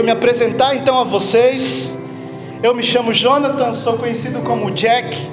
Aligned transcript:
me 0.00 0.12
apresentar 0.12 0.76
então 0.76 1.00
a 1.00 1.02
vocês. 1.02 1.98
Eu 2.62 2.72
me 2.72 2.84
chamo 2.84 3.12
Jonathan, 3.12 3.74
sou 3.74 3.98
conhecido 3.98 4.42
como 4.42 4.70
Jack. 4.70 5.28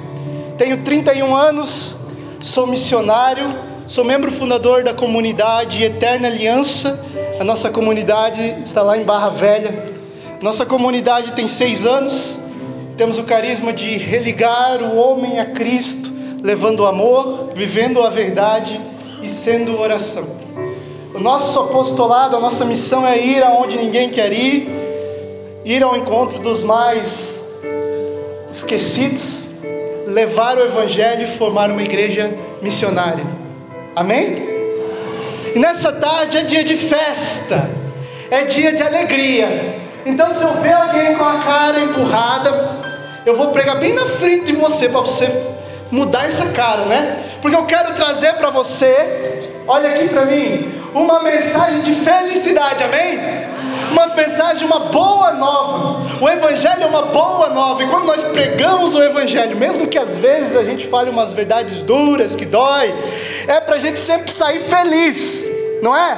Tenho 0.58 0.82
31 0.82 1.36
anos, 1.36 1.94
sou 2.42 2.66
missionário, 2.66 3.46
sou 3.86 4.04
membro 4.04 4.32
fundador 4.32 4.82
da 4.82 4.92
comunidade 4.92 5.84
Eterna 5.84 6.26
Aliança. 6.26 7.06
A 7.38 7.44
nossa 7.44 7.70
comunidade 7.70 8.42
está 8.64 8.82
lá 8.82 8.98
em 8.98 9.04
Barra 9.04 9.28
Velha. 9.28 9.72
Nossa 10.42 10.66
comunidade 10.66 11.30
tem 11.30 11.46
seis 11.46 11.86
anos. 11.86 12.40
Temos 12.96 13.18
o 13.18 13.22
carisma 13.22 13.72
de 13.72 13.96
religar 13.96 14.82
o 14.82 14.96
homem 14.96 15.38
a 15.38 15.46
Cristo, 15.46 16.10
levando 16.42 16.80
o 16.80 16.86
amor, 16.86 17.52
vivendo 17.54 18.02
a 18.02 18.10
verdade 18.10 18.80
e 19.22 19.28
sendo 19.28 19.80
oração. 19.80 20.45
O 21.16 21.18
nosso 21.18 21.58
apostolado, 21.60 22.36
a 22.36 22.40
nossa 22.40 22.62
missão 22.66 23.08
é 23.08 23.18
ir 23.18 23.42
aonde 23.42 23.78
ninguém 23.78 24.10
quer 24.10 24.30
ir, 24.34 24.68
ir 25.64 25.82
ao 25.82 25.96
encontro 25.96 26.40
dos 26.40 26.62
mais 26.62 27.54
esquecidos, 28.52 29.48
levar 30.06 30.58
o 30.58 30.64
Evangelho 30.64 31.22
e 31.22 31.26
formar 31.26 31.70
uma 31.70 31.80
igreja 31.80 32.30
missionária. 32.60 33.24
Amém? 33.94 34.46
E 35.54 35.58
nessa 35.58 35.90
tarde 35.90 36.36
é 36.36 36.42
dia 36.42 36.62
de 36.62 36.76
festa, 36.76 37.66
é 38.30 38.42
dia 38.44 38.74
de 38.74 38.82
alegria. 38.82 39.80
Então, 40.04 40.34
se 40.34 40.44
eu 40.44 40.52
ver 40.56 40.74
alguém 40.74 41.14
com 41.14 41.24
a 41.24 41.38
cara 41.38 41.80
empurrada, 41.80 42.50
eu 43.24 43.34
vou 43.38 43.52
pregar 43.52 43.80
bem 43.80 43.94
na 43.94 44.04
frente 44.04 44.44
de 44.44 44.52
você, 44.52 44.90
para 44.90 45.00
você 45.00 45.46
mudar 45.90 46.26
essa 46.26 46.52
cara, 46.52 46.84
né? 46.84 47.24
Porque 47.40 47.56
eu 47.56 47.64
quero 47.64 47.94
trazer 47.94 48.34
para 48.34 48.50
você, 48.50 49.48
olha 49.66 49.88
aqui 49.88 50.08
para 50.08 50.26
mim, 50.26 50.75
uma 50.96 51.22
mensagem 51.22 51.82
de 51.82 51.94
felicidade, 51.94 52.82
amém? 52.82 53.18
Uma 53.92 54.06
mensagem, 54.14 54.66
uma 54.66 54.80
boa 54.86 55.32
nova. 55.32 56.06
O 56.20 56.28
Evangelho 56.28 56.82
é 56.82 56.86
uma 56.86 57.02
boa 57.02 57.50
nova, 57.50 57.82
e 57.82 57.86
quando 57.86 58.06
nós 58.06 58.22
pregamos 58.24 58.94
o 58.94 59.02
Evangelho, 59.02 59.56
mesmo 59.56 59.86
que 59.86 59.98
às 59.98 60.16
vezes 60.16 60.56
a 60.56 60.64
gente 60.64 60.86
fale 60.88 61.10
umas 61.10 61.32
verdades 61.32 61.82
duras 61.82 62.34
que 62.34 62.46
dói, 62.46 62.94
é 63.46 63.60
para 63.60 63.76
a 63.76 63.78
gente 63.78 64.00
sempre 64.00 64.32
sair 64.32 64.60
feliz, 64.60 65.44
não 65.82 65.94
é? 65.94 66.16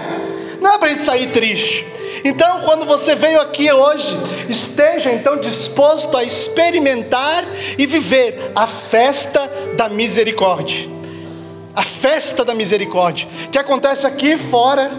Não 0.61 0.73
é 0.73 0.79
para 0.79 0.87
a 0.87 0.91
gente 0.91 1.03
sair 1.03 1.27
triste. 1.29 1.85
Então, 2.25 2.61
quando 2.61 2.85
você 2.85 3.15
veio 3.15 3.41
aqui 3.41 3.71
hoje, 3.73 4.17
esteja 4.49 5.11
então 5.13 5.39
disposto 5.39 6.17
a 6.17 6.25
experimentar 6.25 7.45
e 7.77 7.87
viver 7.87 8.53
a 8.55 8.67
festa 8.67 9.51
da 9.77 9.89
misericórdia 9.89 10.98
a 11.79 11.83
festa 11.83 12.45
da 12.45 12.57
misericórdia, 12.57 13.29
que 13.53 13.57
acontece 13.57 14.05
aqui 14.05 14.37
fora, 14.37 14.91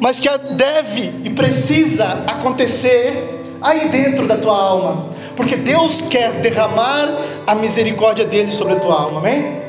mas 0.00 0.18
que 0.18 0.28
deve 0.50 1.12
e 1.22 1.30
precisa 1.30 2.24
acontecer 2.26 3.44
aí 3.60 3.88
dentro 3.88 4.26
da 4.26 4.36
tua 4.36 4.60
alma, 4.60 5.10
porque 5.36 5.54
Deus 5.54 6.08
quer 6.08 6.32
derramar 6.40 7.08
a 7.46 7.54
misericórdia 7.54 8.24
dele 8.24 8.50
sobre 8.50 8.72
a 8.72 8.80
tua 8.80 9.00
alma, 9.00 9.20
amém? 9.20 9.62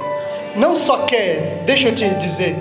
Não 0.55 0.75
só 0.75 1.05
quer, 1.05 1.61
deixa 1.67 1.89
eu 1.89 1.95
te 1.95 2.09
dizer, 2.15 2.55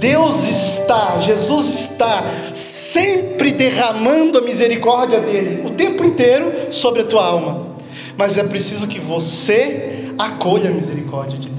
Deus 0.00 0.48
está, 0.48 1.20
Jesus 1.20 1.68
está 1.68 2.22
sempre 2.54 3.52
derramando 3.52 4.38
a 4.38 4.40
misericórdia 4.40 5.20
dele 5.20 5.66
o 5.66 5.72
tempo 5.72 6.02
inteiro 6.02 6.50
sobre 6.70 7.02
a 7.02 7.04
tua 7.04 7.26
alma, 7.26 7.66
mas 8.16 8.38
é 8.38 8.44
preciso 8.44 8.86
que 8.86 8.98
você 8.98 10.14
acolha 10.18 10.70
a 10.70 10.72
misericórdia 10.72 11.38
de. 11.38 11.53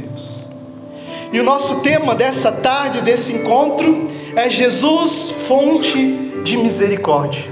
E 1.36 1.40
o 1.42 1.44
nosso 1.44 1.82
tema 1.82 2.16
dessa 2.16 2.50
tarde, 2.50 3.02
desse 3.02 3.34
encontro, 3.34 4.10
é 4.38 4.50
Jesus, 4.50 5.44
fonte 5.46 6.14
de 6.46 6.56
misericórdia. 6.56 7.44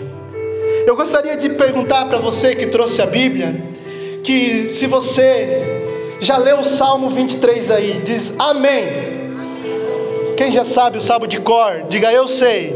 Eu 0.88 0.96
gostaria 0.96 1.36
de 1.36 1.50
perguntar 1.50 2.06
para 2.06 2.18
você 2.18 2.56
que 2.56 2.68
trouxe 2.68 3.02
a 3.02 3.06
Bíblia, 3.06 3.54
que 4.24 4.70
se 4.70 4.88
você 4.88 6.16
já 6.22 6.38
leu 6.38 6.60
o 6.60 6.64
Salmo 6.64 7.10
23 7.10 7.72
aí, 7.72 8.02
diz 8.06 8.40
amém. 8.40 8.86
Quem 10.38 10.50
já 10.50 10.64
sabe 10.64 11.00
o 11.00 11.04
salmo 11.04 11.28
de 11.28 11.42
cor, 11.42 11.84
diga 11.90 12.10
eu 12.10 12.26
sei. 12.26 12.74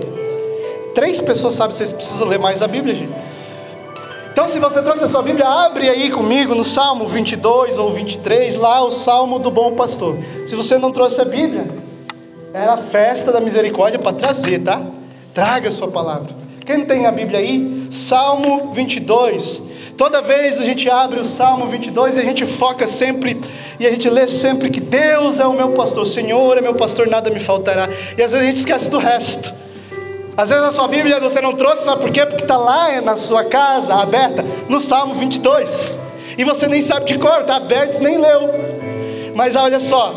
Três 0.94 1.22
pessoas 1.22 1.54
sabem, 1.54 1.74
vocês 1.74 1.94
precisam 1.94 2.28
ler 2.28 2.38
mais 2.38 2.62
a 2.62 2.68
Bíblia, 2.68 2.94
gente. 2.94 3.27
Então, 4.38 4.48
se 4.48 4.60
você 4.60 4.84
trouxe 4.84 5.04
a 5.04 5.08
sua 5.08 5.24
Bíblia, 5.24 5.48
abre 5.48 5.90
aí 5.90 6.12
comigo 6.12 6.54
no 6.54 6.64
Salmo 6.64 7.08
22 7.08 7.80
ou 7.80 7.92
23, 7.92 8.56
lá 8.56 8.84
o 8.84 8.92
Salmo 8.92 9.40
do 9.40 9.50
Bom 9.50 9.72
Pastor. 9.72 10.16
Se 10.46 10.56
você 10.56 10.78
não 10.78 10.92
trouxe 10.92 11.20
a 11.20 11.26
Bíblia, 11.26 11.66
é 12.54 12.66
a 12.66 12.78
festa 12.78 13.32
da 13.32 13.40
misericórdia 13.40 13.98
para 13.98 14.14
trazer, 14.14 14.60
tá? 14.60 14.80
Traga 15.34 15.70
a 15.70 15.72
sua 15.72 15.88
palavra. 15.88 16.36
Quem 16.64 16.86
tem 16.86 17.08
a 17.08 17.12
Bíblia 17.12 17.40
aí? 17.40 17.88
Salmo 17.90 18.74
22. 18.76 19.72
Toda 19.98 20.22
vez 20.22 20.62
a 20.62 20.64
gente 20.64 20.88
abre 20.88 21.20
o 21.20 21.26
Salmo 21.26 21.66
22 21.66 22.18
e 22.18 22.20
a 22.20 22.24
gente 22.24 22.46
foca 22.46 22.86
sempre 22.86 23.42
e 23.80 23.88
a 23.88 23.90
gente 23.90 24.08
lê 24.08 24.28
sempre 24.28 24.70
que 24.70 24.80
Deus 24.80 25.40
é 25.40 25.48
o 25.48 25.54
meu 25.54 25.70
pastor, 25.70 26.04
o 26.04 26.06
Senhor 26.06 26.60
é 26.60 26.62
meu 26.62 26.76
pastor, 26.76 27.08
nada 27.08 27.32
me 27.32 27.40
faltará. 27.40 27.90
E 28.16 28.22
às 28.22 28.34
vezes 28.34 28.36
a 28.36 28.52
gente 28.52 28.60
esquece 28.60 28.92
do 28.92 29.00
resto. 29.00 29.52
Às 30.38 30.50
vezes 30.50 30.64
a 30.64 30.72
sua 30.72 30.88
Bíblia 30.88 31.20
você 31.20 31.42
não 31.42 31.56
trouxe, 31.56 31.84
sabe 31.84 32.04
por 32.04 32.12
quê? 32.12 32.24
Porque 32.24 32.44
está 32.44 32.56
lá 32.56 33.02
na 33.02 33.16
sua 33.16 33.46
casa, 33.46 33.96
aberta, 33.96 34.46
no 34.70 34.80
Salmo 34.80 35.16
22. 35.16 35.98
E 36.38 36.44
você 36.44 36.68
nem 36.68 36.80
sabe 36.84 37.08
de 37.08 37.18
cor, 37.18 37.42
está 37.42 37.56
aberto 37.56 38.00
nem 38.00 38.20
leu. 38.20 38.54
Mas 39.34 39.56
olha 39.56 39.80
só, 39.80 40.14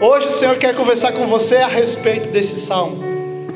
hoje 0.00 0.26
o 0.26 0.32
Senhor 0.32 0.56
quer 0.56 0.74
conversar 0.74 1.12
com 1.12 1.28
você 1.28 1.58
a 1.58 1.68
respeito 1.68 2.32
desse 2.32 2.58
salmo. 2.58 3.04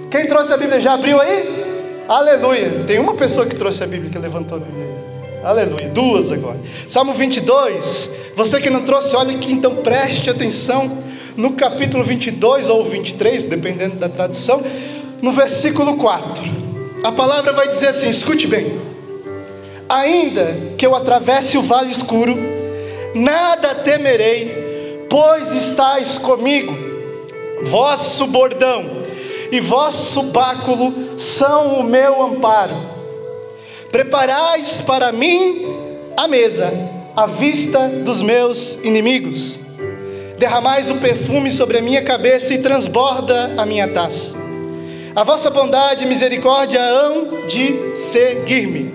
Quem 0.09 0.28
trouxe 0.28 0.53
a 0.53 0.56
Bíblia 0.56 0.81
já 0.81 0.95
abriu 0.95 1.21
aí? 1.21 2.05
Aleluia. 2.06 2.84
Tem 2.87 3.00
uma 3.00 3.15
pessoa 3.15 3.45
que 3.45 3.56
trouxe 3.56 3.83
a 3.83 3.87
Bíblia 3.89 4.09
que 4.09 4.19
levantou 4.19 4.59
a 4.59 4.61
Bíblia. 4.61 4.87
Aleluia. 5.43 5.89
Duas 5.89 6.31
agora. 6.31 6.61
Salmo 6.89 7.15
22. 7.15 8.33
Você 8.37 8.61
que 8.61 8.71
não 8.71 8.84
trouxe, 8.84 9.16
olha 9.16 9.34
aqui, 9.34 9.50
então 9.50 9.75
preste 9.77 10.31
atenção 10.31 11.05
no 11.37 11.55
capítulo 11.55 12.05
22 12.05 12.69
ou 12.69 12.84
23, 12.84 13.47
dependendo 13.47 13.97
da 13.97 14.09
tradução 14.09 14.62
no 15.22 15.32
versículo 15.32 15.97
4. 15.97 16.44
A 17.04 17.12
palavra 17.12 17.53
vai 17.53 17.69
dizer 17.69 17.88
assim: 17.88 18.10
escute 18.10 18.47
bem. 18.47 18.81
Ainda 19.88 20.75
que 20.77 20.84
eu 20.84 20.94
atravesse 20.94 21.56
o 21.56 21.62
vale 21.62 21.93
escuro, 21.93 22.37
nada 23.15 23.75
temerei, 23.75 25.06
pois 25.09 25.53
estáis 25.53 26.19
comigo. 26.19 26.77
Vosso 27.62 28.27
bordão 28.27 28.84
e 29.50 29.60
vosso 29.60 30.25
báculo 30.25 31.19
são 31.19 31.81
o 31.81 31.84
meu 31.84 32.22
amparo. 32.22 32.75
Preparais 33.91 34.83
para 34.83 35.12
mim 35.12 35.65
a 36.16 36.27
mesa, 36.27 36.71
à 37.15 37.27
vista 37.27 37.88
dos 38.04 38.21
meus 38.21 38.84
inimigos. 38.84 39.60
Derramais 40.38 40.91
o 40.91 40.97
perfume 40.97 41.50
sobre 41.50 41.78
a 41.78 41.83
minha 41.83 42.03
cabeça 42.03 42.53
e 42.53 42.62
transborda 42.62 43.54
a 43.56 43.65
minha 43.65 43.88
taça. 43.88 44.46
A 45.16 45.25
vossa 45.25 45.49
bondade 45.49 46.04
e 46.04 46.06
misericórdia 46.06 46.78
hão 46.78 47.47
de 47.47 47.97
seguir-me 47.97 48.93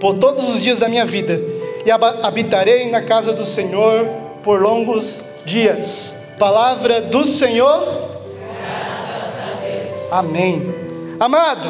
por 0.00 0.14
todos 0.14 0.48
os 0.48 0.62
dias 0.62 0.78
da 0.78 0.88
minha 0.88 1.04
vida, 1.04 1.38
e 1.84 1.90
habitarei 1.90 2.90
na 2.90 3.02
casa 3.02 3.34
do 3.34 3.44
Senhor 3.44 4.06
por 4.42 4.62
longos 4.62 5.20
dias. 5.44 6.32
Palavra 6.38 7.02
do 7.02 7.26
Senhor. 7.26 7.86
Amém. 10.10 10.74
Amado, 11.20 11.68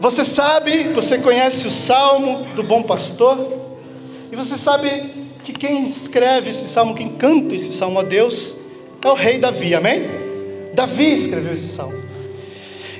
você 0.00 0.24
sabe, 0.24 0.84
você 0.94 1.18
conhece 1.18 1.68
o 1.68 1.70
salmo 1.70 2.46
do 2.56 2.62
bom 2.62 2.82
pastor, 2.82 3.36
e 4.32 4.34
você 4.34 4.56
sabe 4.56 4.88
que 5.44 5.52
quem 5.52 5.86
escreve 5.86 6.48
esse 6.48 6.70
salmo, 6.70 6.94
quem 6.94 7.10
canta 7.10 7.54
esse 7.54 7.70
salmo 7.70 7.98
a 7.98 8.02
Deus, 8.02 8.60
é 9.04 9.08
o 9.08 9.14
rei 9.14 9.36
Davi, 9.36 9.74
amém? 9.74 10.08
Davi 10.72 11.12
escreveu 11.12 11.52
esse 11.52 11.76
salmo. 11.76 12.09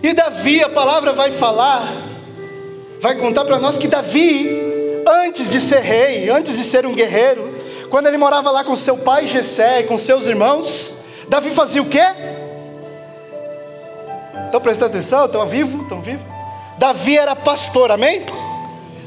E 0.02 0.12
Davi, 0.14 0.62
a 0.62 0.68
palavra 0.68 1.12
vai 1.12 1.30
falar, 1.32 1.82
vai 3.00 3.16
contar 3.16 3.44
para 3.44 3.58
nós 3.58 3.76
que 3.76 3.86
Davi, 3.86 4.48
antes 5.06 5.50
de 5.50 5.60
ser 5.60 5.80
rei, 5.80 6.30
antes 6.30 6.56
de 6.56 6.64
ser 6.64 6.86
um 6.86 6.94
guerreiro, 6.94 7.46
quando 7.90 8.06
ele 8.06 8.16
morava 8.16 8.50
lá 8.50 8.64
com 8.64 8.76
seu 8.76 8.96
pai 8.98 9.26
Jessé 9.26 9.80
e 9.80 9.84
com 9.84 9.98
seus 9.98 10.26
irmãos, 10.26 11.04
Davi 11.28 11.50
fazia 11.50 11.82
o 11.82 11.86
quê? 11.86 12.04
Estão 14.46 14.60
prestando 14.60 14.90
atenção? 14.90 15.26
Estão 15.26 15.46
vivos? 15.46 15.82
Estão 15.82 16.00
vivos? 16.00 16.26
Davi 16.78 17.18
era 17.18 17.36
pastor, 17.36 17.90
amém? 17.90 18.22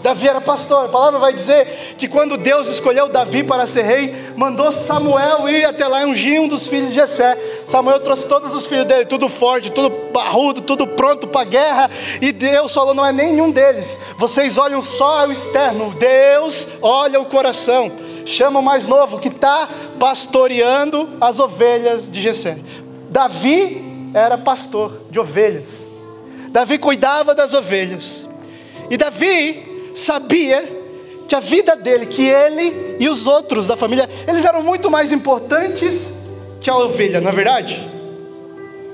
Davi 0.03 0.27
era 0.27 0.41
pastor. 0.41 0.85
A 0.85 0.89
palavra 0.89 1.17
vai 1.17 1.31
dizer 1.31 1.95
que 1.97 2.09
quando 2.09 2.35
Deus 2.35 2.67
escolheu 2.67 3.07
Davi 3.07 3.41
para 3.41 3.65
ser 3.65 3.83
rei, 3.83 4.13
mandou 4.35 4.69
Samuel 4.69 5.47
ir 5.47 5.63
até 5.63 5.87
lá 5.87 6.01
e 6.01 6.05
ungir 6.05 6.41
um 6.41 6.47
dos 6.49 6.67
filhos 6.67 6.89
de 6.89 6.95
Jessé. 6.95 7.37
Samuel 7.69 8.01
trouxe 8.01 8.27
todos 8.27 8.53
os 8.53 8.67
filhos 8.67 8.85
dele, 8.85 9.05
tudo 9.05 9.29
forte, 9.29 9.71
tudo 9.71 9.89
barrudo, 10.11 10.61
tudo 10.61 10.85
pronto 10.85 11.25
para 11.27 11.41
a 11.41 11.45
guerra. 11.45 11.91
E 12.21 12.33
Deus 12.33 12.73
falou: 12.73 12.93
não 12.93 13.05
é 13.05 13.13
nenhum 13.13 13.49
deles. 13.49 14.01
Vocês 14.17 14.57
olham 14.57 14.81
só 14.81 15.25
o 15.25 15.31
externo. 15.31 15.95
Deus 15.97 16.67
olha 16.81 17.21
o 17.21 17.25
coração. 17.25 17.89
Chama 18.25 18.59
o 18.59 18.63
mais 18.63 18.85
novo 18.85 19.19
que 19.19 19.29
está 19.29 19.69
pastoreando 19.97 21.09
as 21.21 21.39
ovelhas 21.39 22.11
de 22.11 22.19
Jessé. 22.19 22.57
Davi 23.09 24.11
era 24.13 24.37
pastor 24.37 24.91
de 25.09 25.17
ovelhas. 25.17 25.87
Davi 26.49 26.77
cuidava 26.77 27.33
das 27.33 27.53
ovelhas. 27.53 28.25
E 28.89 28.97
Davi 28.97 29.72
sabia 29.93 30.63
que 31.27 31.35
a 31.35 31.39
vida 31.39 31.75
dele, 31.75 32.05
que 32.05 32.27
ele 32.27 32.97
e 32.99 33.09
os 33.09 33.27
outros 33.27 33.67
da 33.67 33.77
família, 33.77 34.09
eles 34.27 34.45
eram 34.45 34.61
muito 34.61 34.89
mais 34.89 35.11
importantes 35.11 36.23
que 36.61 36.69
a 36.69 36.77
ovelha, 36.77 37.19
não 37.19 37.29
é 37.29 37.33
verdade? 37.33 37.89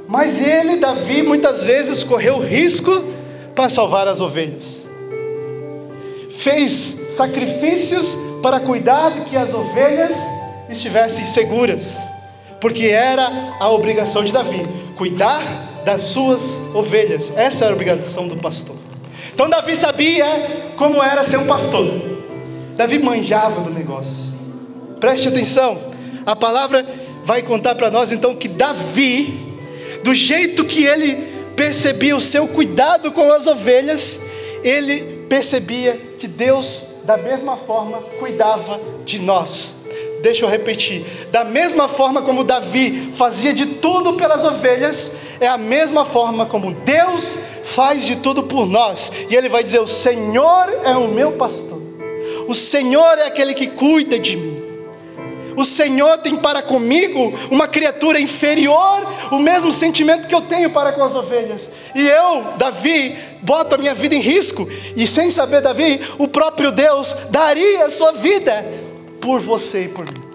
Mas 0.07 0.41
ele, 0.41 0.77
Davi, 0.77 1.21
muitas 1.21 1.63
vezes 1.63 2.03
correu 2.03 2.39
risco 2.39 2.91
para 3.53 3.69
salvar 3.69 4.07
as 4.07 4.19
ovelhas. 4.19 4.87
Fez 6.31 6.71
sacrifícios 7.11 8.17
para 8.41 8.59
cuidar 8.59 9.11
de 9.11 9.25
que 9.25 9.37
as 9.37 9.53
ovelhas 9.53 10.17
estivessem 10.69 11.25
seguras, 11.25 11.97
porque 12.61 12.87
era 12.87 13.29
a 13.59 13.69
obrigação 13.69 14.23
de 14.23 14.31
Davi, 14.31 14.65
cuidar 14.97 15.41
das 15.85 16.01
suas 16.03 16.73
ovelhas. 16.73 17.37
Essa 17.37 17.65
era 17.65 17.73
a 17.73 17.75
obrigação 17.75 18.27
do 18.27 18.37
pastor. 18.37 18.88
Então 19.39 19.49
Davi 19.49 19.77
sabia 19.77 20.25
como 20.75 21.01
era 21.01 21.23
ser 21.23 21.37
um 21.37 21.47
pastor. 21.47 21.89
Davi 22.75 22.99
manjava 22.99 23.61
do 23.61 23.69
negócio. 23.69 24.33
Preste 24.99 25.29
atenção. 25.29 25.77
A 26.25 26.35
palavra 26.35 26.85
vai 27.23 27.41
contar 27.41 27.73
para 27.75 27.89
nós 27.89 28.11
então 28.11 28.35
que 28.35 28.49
Davi, 28.49 29.55
do 30.03 30.13
jeito 30.13 30.65
que 30.65 30.83
ele 30.83 31.15
percebia 31.55 32.17
o 32.17 32.19
seu 32.19 32.49
cuidado 32.49 33.13
com 33.13 33.31
as 33.31 33.47
ovelhas, 33.47 34.25
ele 34.61 35.25
percebia 35.29 35.93
que 36.19 36.27
Deus, 36.27 37.03
da 37.05 37.15
mesma 37.15 37.55
forma, 37.55 38.01
cuidava 38.19 38.77
de 39.05 39.19
nós. 39.19 39.87
Deixa 40.21 40.43
eu 40.43 40.49
repetir. 40.49 41.05
Da 41.31 41.45
mesma 41.45 41.87
forma 41.87 42.23
como 42.23 42.43
Davi 42.43 43.13
fazia 43.15 43.53
de 43.53 43.65
tudo 43.65 44.15
pelas 44.15 44.43
ovelhas, 44.43 45.21
é 45.39 45.47
a 45.47 45.57
mesma 45.57 46.03
forma 46.03 46.45
como 46.45 46.73
Deus 46.73 47.58
faz 47.75 48.05
de 48.05 48.17
tudo 48.17 48.43
por 48.43 48.65
nós. 48.65 49.11
E 49.29 49.35
ele 49.35 49.49
vai 49.49 49.63
dizer: 49.63 49.79
O 49.79 49.87
Senhor 49.87 50.69
é 50.83 50.95
o 50.95 51.07
meu 51.07 51.33
pastor. 51.33 51.79
O 52.47 52.55
Senhor 52.55 53.17
é 53.17 53.27
aquele 53.27 53.53
que 53.53 53.67
cuida 53.67 54.17
de 54.17 54.35
mim. 54.35 54.59
O 55.55 55.65
Senhor 55.65 56.17
tem 56.19 56.37
para 56.37 56.61
comigo 56.61 57.37
uma 57.51 57.67
criatura 57.67 58.19
inferior, 58.19 59.05
o 59.31 59.39
mesmo 59.39 59.73
sentimento 59.73 60.27
que 60.27 60.33
eu 60.33 60.41
tenho 60.41 60.69
para 60.69 60.93
com 60.93 61.03
as 61.03 61.15
ovelhas. 61.15 61.69
E 61.93 62.07
eu, 62.07 62.45
Davi, 62.57 63.17
boto 63.41 63.75
a 63.75 63.77
minha 63.77 63.93
vida 63.93 64.15
em 64.15 64.21
risco, 64.21 64.67
e 64.95 65.05
sem 65.05 65.29
saber, 65.29 65.61
Davi, 65.61 66.01
o 66.17 66.27
próprio 66.27 66.71
Deus 66.71 67.13
daria 67.29 67.85
a 67.85 67.91
sua 67.91 68.13
vida 68.13 68.65
por 69.19 69.41
você 69.41 69.83
e 69.83 69.89
por 69.89 70.05
mim. 70.05 70.28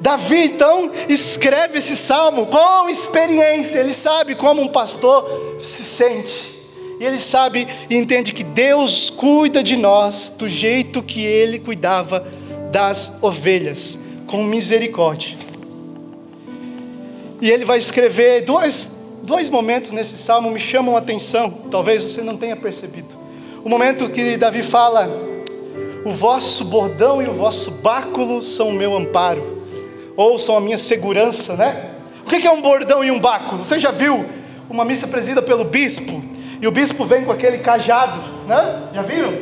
Davi 0.00 0.44
então 0.44 0.90
escreve 1.10 1.78
esse 1.78 1.94
salmo 1.94 2.46
com 2.46 2.88
experiência, 2.88 3.80
ele 3.80 3.92
sabe 3.92 4.34
como 4.34 4.62
um 4.62 4.68
pastor 4.68 5.58
se 5.62 5.84
sente, 5.84 6.62
e 6.98 7.04
ele 7.04 7.20
sabe 7.20 7.68
e 7.90 7.96
entende 7.96 8.32
que 8.32 8.42
Deus 8.42 9.10
cuida 9.10 9.62
de 9.62 9.76
nós 9.76 10.36
do 10.38 10.48
jeito 10.48 11.02
que 11.02 11.22
ele 11.22 11.58
cuidava 11.58 12.26
das 12.72 13.22
ovelhas, 13.22 14.00
com 14.26 14.42
misericórdia. 14.42 15.36
E 17.42 17.50
ele 17.50 17.66
vai 17.66 17.78
escrever 17.78 18.46
dois, 18.46 19.04
dois 19.22 19.50
momentos 19.50 19.90
nesse 19.90 20.16
salmo 20.16 20.50
me 20.50 20.60
chamam 20.60 20.96
a 20.96 21.00
atenção, 21.00 21.50
talvez 21.70 22.02
você 22.02 22.22
não 22.22 22.38
tenha 22.38 22.56
percebido. 22.56 23.08
O 23.62 23.68
momento 23.68 24.08
que 24.08 24.38
Davi 24.38 24.62
fala: 24.62 25.06
O 26.06 26.10
vosso 26.10 26.66
bordão 26.66 27.22
e 27.22 27.28
o 27.28 27.34
vosso 27.34 27.70
báculo 27.82 28.40
são 28.40 28.68
o 28.68 28.72
meu 28.72 28.96
amparo 28.96 29.59
ou 30.20 30.38
são 30.38 30.56
a 30.56 30.60
minha 30.60 30.76
segurança, 30.76 31.56
né? 31.56 31.92
O 32.26 32.28
que 32.28 32.46
é 32.46 32.50
um 32.50 32.60
bordão 32.60 33.02
e 33.02 33.10
um 33.10 33.18
báculo? 33.18 33.64
Você 33.64 33.80
já 33.80 33.90
viu 33.90 34.24
uma 34.68 34.84
missa 34.84 35.08
presidida 35.08 35.40
pelo 35.40 35.64
bispo? 35.64 36.22
E 36.60 36.68
o 36.68 36.70
bispo 36.70 37.06
vem 37.06 37.24
com 37.24 37.32
aquele 37.32 37.58
cajado, 37.58 38.20
né? 38.46 38.90
Já 38.92 39.00
viram? 39.00 39.32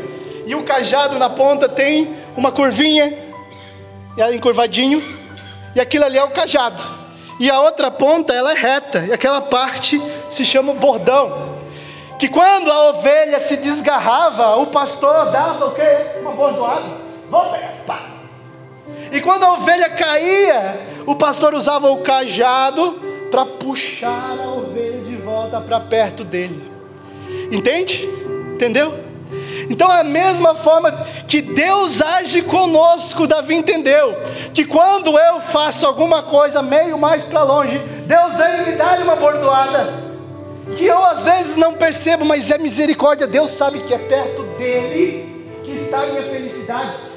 E 0.47 0.55
o 0.55 0.63
cajado 0.63 1.19
na 1.19 1.29
ponta 1.29 1.69
tem 1.69 2.15
uma 2.37 2.53
curvinha, 2.53 3.13
e 4.17 4.23
aí 4.23 4.37
encurvadinho, 4.37 5.03
e 5.75 5.81
aquilo 5.81 6.05
ali 6.05 6.17
é 6.17 6.23
o 6.23 6.31
cajado. 6.31 6.81
E 7.41 7.51
a 7.51 7.61
outra 7.61 7.91
ponta 7.91 8.33
ela 8.33 8.53
é 8.53 8.55
reta, 8.55 9.05
e 9.09 9.13
aquela 9.13 9.41
parte 9.41 10.01
se 10.31 10.45
chama 10.45 10.73
bordão. 10.75 11.59
Que 12.21 12.29
quando 12.29 12.71
a 12.71 12.91
ovelha 12.91 13.41
se 13.41 13.57
desgarrava, 13.59 14.57
o 14.57 14.67
pastor 14.69 15.31
dava 15.33 15.67
o 15.67 15.75
quê? 15.75 16.21
Uma 16.21 16.31
bordoada. 16.33 17.09
Volta, 17.29 17.59
pá, 17.87 17.99
e 19.13 19.21
quando 19.21 19.45
a 19.45 19.55
ovelha 19.55 19.89
caía, 19.91 20.81
o 21.07 21.15
pastor 21.15 21.55
usava 21.55 21.91
o 21.91 21.99
cajado 21.99 23.01
para 23.31 23.45
puxar 23.45 24.39
a 24.39 24.53
ovelha 24.53 25.01
de 25.01 25.17
volta 25.17 25.61
para 25.61 25.81
perto 25.81 26.25
dele. 26.25 26.71
Entende? 27.51 28.09
Entendeu? 28.55 28.93
Então, 29.71 29.93
é 29.93 30.01
a 30.01 30.05
mesma 30.05 30.55
forma 30.55 30.91
que 31.27 31.43
Deus 31.43 32.01
age 32.01 32.43
conosco, 32.43 33.27
Davi 33.27 33.55
entendeu 33.55 34.17
que 34.55 34.65
quando 34.65 35.19
eu 35.19 35.41
faço 35.41 35.87
alguma 35.87 36.23
coisa 36.23 36.63
meio 36.63 36.99
mais 36.99 37.23
para 37.25 37.43
longe, 37.43 37.79
Deus 38.07 38.37
vem 38.37 38.63
e 38.63 38.71
me 38.71 38.77
dá 38.77 38.97
uma 39.03 39.17
bordoada, 39.17 40.09
que 40.75 40.87
eu 40.87 41.05
às 41.05 41.25
vezes 41.25 41.57
não 41.57 41.75
percebo, 41.75 42.25
mas 42.25 42.51
é 42.51 42.59
misericórdia. 42.59 43.27
Deus 43.27 43.51
sabe 43.51 43.79
que 43.81 43.93
é 43.93 43.99
perto 43.99 44.43
dele 44.59 45.47
que 45.65 45.73
está 45.73 46.01
a 46.01 46.07
minha 46.07 46.23
felicidade 46.23 47.08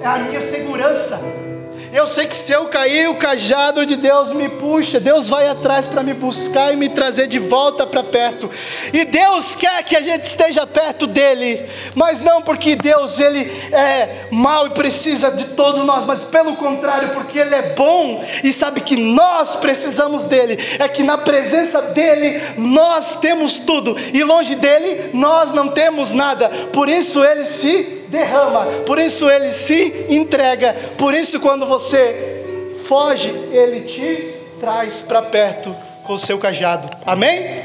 é 0.00 0.06
a 0.06 0.18
minha 0.18 0.40
segurança. 0.40 1.50
Eu 1.92 2.06
sei 2.06 2.28
que 2.28 2.36
se 2.36 2.52
eu 2.52 2.66
cair, 2.66 3.10
o 3.10 3.16
cajado 3.16 3.84
de 3.84 3.96
Deus 3.96 4.32
me 4.32 4.48
puxa, 4.48 5.00
Deus 5.00 5.28
vai 5.28 5.48
atrás 5.48 5.88
para 5.88 6.04
me 6.04 6.14
buscar 6.14 6.72
e 6.72 6.76
me 6.76 6.88
trazer 6.88 7.26
de 7.26 7.40
volta 7.40 7.84
para 7.84 8.04
perto. 8.04 8.48
E 8.92 9.04
Deus 9.04 9.56
quer 9.56 9.82
que 9.82 9.96
a 9.96 10.00
gente 10.00 10.24
esteja 10.24 10.64
perto 10.64 11.08
dele, 11.08 11.68
mas 11.96 12.20
não 12.20 12.42
porque 12.42 12.76
Deus 12.76 13.18
ele 13.18 13.40
é 13.72 14.28
mau 14.30 14.68
e 14.68 14.70
precisa 14.70 15.32
de 15.32 15.46
todos 15.48 15.84
nós, 15.84 16.04
mas 16.06 16.22
pelo 16.22 16.54
contrário, 16.54 17.08
porque 17.08 17.40
ele 17.40 17.56
é 17.56 17.74
bom 17.74 18.24
e 18.44 18.52
sabe 18.52 18.82
que 18.82 18.96
nós 18.96 19.56
precisamos 19.56 20.26
dele. 20.26 20.56
É 20.78 20.86
que 20.86 21.02
na 21.02 21.18
presença 21.18 21.82
dele 21.90 22.40
nós 22.56 23.16
temos 23.16 23.58
tudo 23.58 23.96
e 24.14 24.22
longe 24.22 24.54
dele 24.54 25.10
nós 25.12 25.52
não 25.52 25.66
temos 25.66 26.12
nada. 26.12 26.48
Por 26.72 26.88
isso 26.88 27.24
ele 27.24 27.44
se 27.44 27.99
derrama, 28.10 28.66
por 28.84 28.98
isso 28.98 29.30
ele 29.30 29.52
se 29.52 30.06
entrega, 30.08 30.74
por 30.98 31.14
isso 31.14 31.40
quando 31.40 31.64
você 31.64 32.78
foge, 32.86 33.28
ele 33.52 33.82
te 33.82 34.34
traz 34.58 35.02
para 35.02 35.22
perto 35.22 35.74
com 36.04 36.14
o 36.14 36.18
seu 36.18 36.38
cajado. 36.38 36.90
Amém? 37.06 37.38
Amém? 37.38 37.62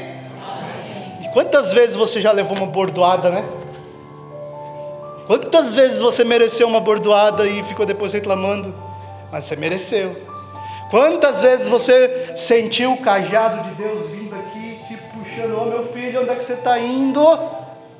E 1.24 1.28
quantas 1.32 1.72
vezes 1.72 1.96
você 1.96 2.20
já 2.20 2.30
levou 2.30 2.56
uma 2.56 2.66
bordoada, 2.66 3.28
né? 3.28 3.44
Quantas 5.26 5.74
vezes 5.74 6.00
você 6.00 6.22
mereceu 6.22 6.68
uma 6.68 6.80
bordoada 6.80 7.46
e 7.48 7.62
ficou 7.64 7.84
depois 7.84 8.12
reclamando? 8.12 8.72
Mas 9.32 9.44
você 9.44 9.56
mereceu. 9.56 10.16
Quantas 10.88 11.42
vezes 11.42 11.66
você 11.66 12.34
sentiu 12.36 12.92
o 12.92 12.98
cajado 12.98 13.68
de 13.68 13.74
Deus 13.74 14.10
vindo 14.10 14.36
aqui, 14.36 14.78
te 14.86 14.96
puxando, 15.12 15.60
oh 15.60 15.64
meu 15.64 15.84
filho, 15.88 16.22
onde 16.22 16.30
é 16.30 16.36
que 16.36 16.44
você 16.44 16.52
está 16.52 16.78
indo? 16.78 17.20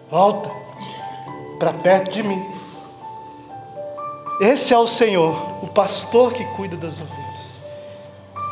Volta 0.09 0.66
para 1.59 1.73
perto 1.73 2.11
de 2.11 2.23
mim. 2.23 2.45
Esse 4.41 4.75
é 4.75 4.79
o 4.79 4.87
Senhor, 4.87 5.35
o 5.63 5.69
pastor 5.69 6.33
que 6.33 6.45
cuida 6.57 6.77
das 6.77 7.01
ovelhas. 7.01 7.27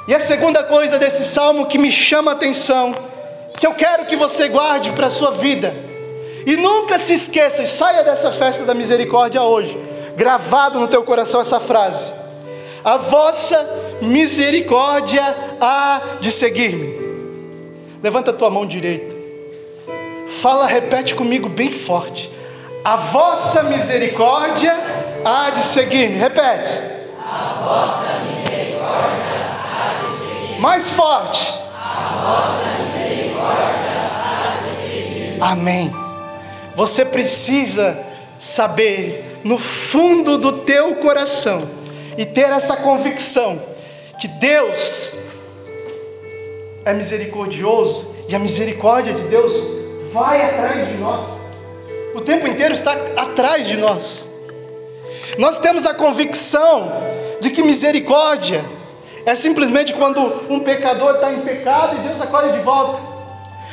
E 0.09 0.15
a 0.15 0.21
segunda 0.21 0.63
coisa 0.65 0.99
desse 0.99 1.25
salmo 1.25 1.67
que 1.67 1.79
me 1.79 1.93
chama 1.93 2.33
a 2.33 2.35
atenção, 2.35 2.95
que 3.59 3.67
eu 3.67 3.75
quero 3.75 4.07
que 4.07 4.17
você 4.17 4.49
guarde 4.49 4.91
para 4.93 5.07
a 5.07 5.11
sua 5.11 5.33
vida, 5.33 5.75
e 6.47 6.57
nunca 6.57 6.99
se 6.99 7.15
esqueça, 7.15 7.63
e 7.63 7.67
saia 7.67 8.03
dessa 8.03 8.31
festa 8.31 8.65
da 8.65 8.75
misericórdia 8.75 9.43
hoje, 9.43 9.79
gravado 10.17 10.79
no 10.79 10.89
teu 10.89 11.03
coração 11.03 11.41
essa 11.41 11.61
frase: 11.61 12.13
A 12.83 12.97
vossa 12.97 13.99
misericórdia 14.01 15.23
há 15.61 16.01
de 16.21 16.31
seguir-me. 16.31 17.05
Levanta 18.03 18.31
a 18.31 18.35
tua 18.35 18.51
mão 18.51 18.67
direita. 18.67 19.15
Fala, 20.41 20.67
repete 20.67 21.15
comigo 21.15 21.49
bem 21.49 21.71
forte 21.71 22.34
a 22.85 22.97
vossa 22.97 23.63
misericórdia 23.63 24.73
há 25.25 25.49
de 25.51 25.63
seguir-me. 25.63 26.19
Repete. 26.19 26.83
A 27.19 27.63
vossa 27.65 28.19
misericórdia 28.29 29.25
há 29.73 30.03
de 30.03 30.19
seguir-me. 30.19 30.61
Mais 30.61 30.91
forte. 30.91 31.61
A 31.83 32.21
vossa 32.23 32.83
misericórdia 32.83 34.11
há 34.21 34.57
de 34.63 34.83
seguir-me. 34.83 35.39
Amém. 35.41 35.93
Você 36.77 37.07
precisa 37.07 37.99
saber 38.39 39.41
no 39.43 39.57
fundo 39.57 40.37
do 40.37 40.53
teu 40.59 40.97
coração 40.97 41.67
e 42.19 42.27
ter 42.27 42.51
essa 42.51 42.77
convicção 42.77 43.59
que 44.21 44.29
Deus 44.29 45.29
é 46.85 46.93
misericordioso 46.93 48.15
e 48.29 48.37
a 48.37 48.39
misericórdia 48.39 49.15
de 49.15 49.23
Deus 49.29 49.57
vai 50.13 50.43
atrás 50.43 50.89
de 50.89 50.95
nós 50.97 51.34
o 52.15 52.21
tempo 52.21 52.47
inteiro 52.47 52.73
está 52.73 52.93
atrás 53.17 53.67
de 53.67 53.77
nós. 53.77 54.25
Nós 55.37 55.59
temos 55.59 55.85
a 55.85 55.95
convicção 55.95 56.91
de 57.41 57.51
que 57.51 57.63
misericórdia 57.63 58.65
é 59.27 59.35
simplesmente 59.35 59.93
quando 59.93 60.21
um 60.49 60.61
pecador 60.61 61.17
está 61.17 61.33
em 61.33 61.41
pecado 61.41 61.97
e 61.97 62.09
Deus 62.09 62.21
acolhe 62.21 62.53
de 62.53 62.61
volta. 62.61 63.01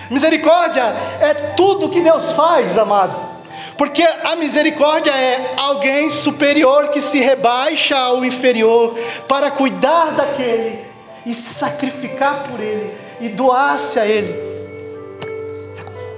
Misericórdia 0.09 0.83
é 1.19 1.33
tudo 1.55 1.89
que 1.89 2.01
Deus 2.01 2.31
faz, 2.31 2.77
amado. 2.77 3.31
Porque 3.77 4.03
a 4.03 4.35
misericórdia 4.35 5.11
é 5.11 5.53
alguém 5.57 6.09
superior 6.09 6.89
que 6.89 7.01
se 7.01 7.19
rebaixa 7.19 7.97
ao 7.97 8.25
inferior 8.25 8.97
para 9.27 9.51
cuidar 9.51 10.11
daquele 10.11 10.79
e 11.25 11.33
se 11.33 11.53
sacrificar 11.53 12.43
por 12.49 12.59
ele 12.59 12.93
e 13.19 13.29
doar-se 13.29 13.99
a 13.99 14.05
ele. 14.05 14.51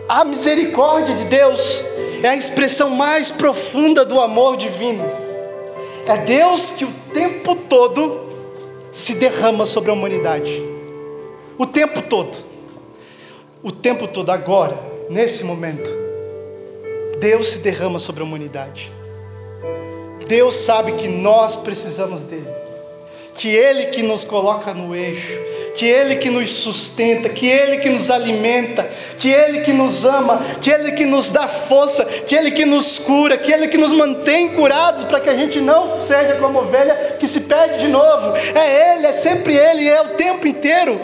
A 0.08 0.24
misericórdia 0.24 1.16
de 1.16 1.26
Deus 1.26 1.84
é 2.24 2.30
a 2.30 2.36
expressão 2.36 2.90
mais 2.92 3.30
profunda 3.30 4.06
do 4.06 4.20
amor 4.20 4.58
divino. 4.58 5.04
É 6.08 6.18
Deus 6.18 6.76
que 6.76 6.86
o 6.86 6.92
tempo 7.14 7.56
todo 7.56 8.22
se 8.92 9.16
derrama 9.16 9.66
sobre 9.66 9.90
a 9.90 9.94
humanidade. 9.94 10.62
O 11.58 11.66
tempo 11.66 12.02
todo. 12.02 12.36
O 13.62 13.72
tempo 13.72 14.08
todo, 14.08 14.30
agora, 14.30 14.78
nesse 15.10 15.44
momento. 15.44 15.90
Deus 17.20 17.50
se 17.50 17.58
derrama 17.60 18.00
sobre 18.00 18.22
a 18.22 18.26
humanidade. 18.26 18.92
Deus 20.28 20.56
sabe 20.56 20.94
que 20.94 21.08
nós 21.08 21.58
precisamos 21.58 22.22
dele. 22.24 22.48
Que 23.36 23.50
Ele 23.50 23.88
que 23.88 24.02
nos 24.02 24.24
coloca 24.24 24.74
no 24.74 24.96
eixo, 24.96 25.40
que 25.74 25.86
Ele 25.86 26.18
que 26.18 26.30
nos 26.30 26.50
sustenta, 26.50 27.30
que 27.30 27.48
Ele 27.48 27.78
que 27.78 27.90
nos 27.90 28.12
alimenta, 28.12 28.88
que 29.18 29.30
Ele 29.30 29.62
que 29.62 29.74
nos 29.74 30.06
ama, 30.06 30.42
que 30.62 30.70
Ele 30.70 30.92
que 30.92 31.06
nos 31.06 31.32
dá 31.32 31.48
força, 31.48 32.06
que 32.06 32.36
Ele 32.36 32.52
que 32.52 32.66
nos 32.66 33.00
cura, 33.00 33.38
que 33.38 33.52
Ele 33.52 33.68
que 33.68 33.78
nos 33.78 33.92
mantém 33.92 34.50
curados 34.50 35.06
para 35.06 35.20
que 35.20 35.30
a 35.30 35.36
gente 35.36 35.60
não 35.60 36.00
seja 36.00 36.36
como 36.36 36.60
ovelha 36.60 37.18
que 37.20 37.28
se 37.28 37.42
perde 37.42 37.80
de 37.80 37.88
novo. 37.88 38.36
É 38.56 38.96
Ele, 38.96 39.08
é 39.08 39.14
sempre 39.14 39.56
Ele, 39.58 39.88
é 39.88 40.02
o 40.02 40.10
tempo 40.10 40.46
inteiro 40.46 41.00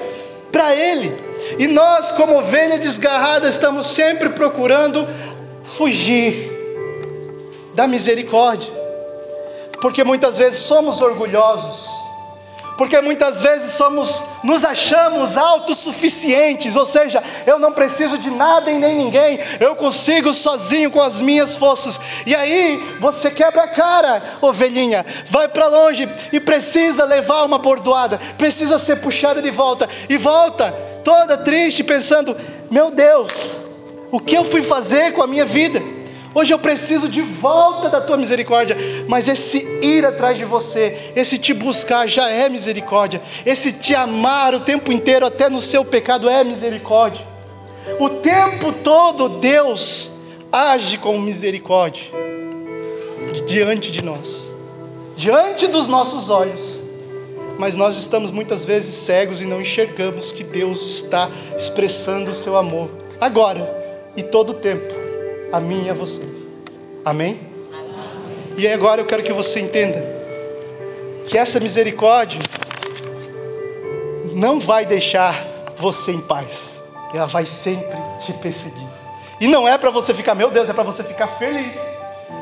para 0.52 0.76
Ele. 0.76 1.12
E 1.58 1.68
nós, 1.68 2.12
como 2.12 2.38
ovelha 2.38 2.78
desgarrada, 2.78 3.50
estamos 3.50 3.88
sempre 3.88 4.30
procurando 4.30 5.08
fugir 5.64 6.58
da 7.74 7.88
misericórdia, 7.88 8.72
porque 9.82 10.04
muitas 10.04 10.38
vezes 10.38 10.60
somos 10.60 11.02
orgulhosos 11.02 11.99
porque 12.80 13.02
muitas 13.02 13.42
vezes 13.42 13.74
somos, 13.74 14.24
nos 14.42 14.64
achamos 14.64 15.36
autossuficientes, 15.36 16.78
ou 16.78 16.86
seja, 16.86 17.22
eu 17.46 17.60
não 17.60 17.74
preciso 17.74 18.18
de 18.18 18.32
nada 18.32 18.72
e 18.72 18.80
nem 18.80 18.96
ninguém, 18.96 19.38
eu 19.60 19.76
consigo 19.76 20.34
sozinho 20.34 20.90
com 20.90 21.02
as 21.02 21.20
minhas 21.20 21.58
forças. 21.58 22.00
E 22.26 22.34
aí 22.34 22.82
você 23.02 23.32
quebra 23.32 23.64
a 23.64 23.68
cara, 23.68 24.24
ovelhinha, 24.42 25.06
vai 25.30 25.50
para 25.50 25.68
longe 25.68 26.08
e 26.32 26.40
precisa 26.40 27.04
levar 27.04 27.44
uma 27.44 27.58
bordoada, 27.58 28.18
precisa 28.38 28.80
ser 28.80 29.02
puxada 29.02 29.42
de 29.42 29.52
volta 29.52 29.90
e 30.08 30.16
volta 30.16 30.72
toda 31.04 31.36
triste 31.36 31.84
pensando: 31.84 32.34
meu 32.72 32.92
Deus, 32.92 33.30
o 34.10 34.22
que 34.22 34.38
eu 34.38 34.46
fui 34.46 34.64
fazer 34.64 35.12
com 35.12 35.22
a 35.22 35.28
minha 35.28 35.44
vida? 35.44 35.99
Hoje 36.40 36.54
eu 36.54 36.60
preciso 36.60 37.10
de 37.10 37.22
volta 37.22 37.90
da 37.90 38.00
tua 38.00 38.16
misericórdia, 38.16 38.78
mas 39.10 39.28
esse 39.28 39.58
ir 39.82 40.06
atrás 40.06 40.38
de 40.38 40.46
você, 40.46 41.12
esse 41.14 41.38
te 41.38 41.54
buscar 41.54 42.08
já 42.08 42.30
é 42.30 42.48
misericórdia, 42.48 43.22
esse 43.46 43.74
te 43.74 43.94
amar 43.94 44.56
o 44.56 44.62
tempo 44.62 44.90
inteiro, 44.90 45.26
até 45.26 45.50
no 45.50 45.62
seu 45.62 45.84
pecado, 45.84 46.30
é 46.30 46.42
misericórdia. 46.46 47.28
O 48.00 48.08
tempo 48.08 48.72
todo 48.72 49.28
Deus 49.28 50.14
age 50.50 50.98
com 51.00 51.20
misericórdia 51.20 52.04
diante 53.46 53.92
de 53.92 54.02
nós, 54.02 54.50
diante 55.18 55.68
dos 55.68 55.90
nossos 55.90 56.30
olhos, 56.30 56.80
mas 57.58 57.76
nós 57.76 57.98
estamos 57.98 58.32
muitas 58.32 58.64
vezes 58.64 58.96
cegos 58.96 59.42
e 59.42 59.46
não 59.46 59.62
enxergamos 59.62 60.32
que 60.32 60.46
Deus 60.46 61.02
está 61.02 61.30
expressando 61.58 62.32
o 62.32 62.34
seu 62.36 62.58
amor, 62.58 62.90
agora 63.20 63.78
e 64.16 64.24
todo 64.24 64.52
o 64.52 64.56
tempo 64.56 64.99
a 65.52 65.60
mim 65.60 65.86
e 65.86 65.90
a 65.90 65.94
você. 65.94 66.26
Amém? 67.04 67.40
E 68.58 68.68
agora 68.68 69.02
eu 69.02 69.06
quero 69.06 69.24
que 69.24 69.34
você 69.34 69.60
entenda 69.60 70.04
que 71.28 71.38
essa 71.38 71.60
misericórdia 71.60 72.40
não 74.34 74.60
vai 74.60 74.86
deixar 74.86 75.46
você 75.78 76.12
em 76.12 76.22
paz. 76.22 76.80
Ela 77.14 77.26
vai 77.26 77.46
sempre 77.46 77.98
te 78.20 78.34
perseguir. 78.34 78.88
E 79.40 79.48
não 79.48 79.68
é 79.68 79.78
para 79.78 79.90
você 79.90 80.14
ficar, 80.14 80.36
meu 80.36 80.52
Deus, 80.52 80.70
é 80.70 80.74
para 80.74 80.84
você 80.84 81.04
ficar 81.04 81.28
feliz. 81.28 81.76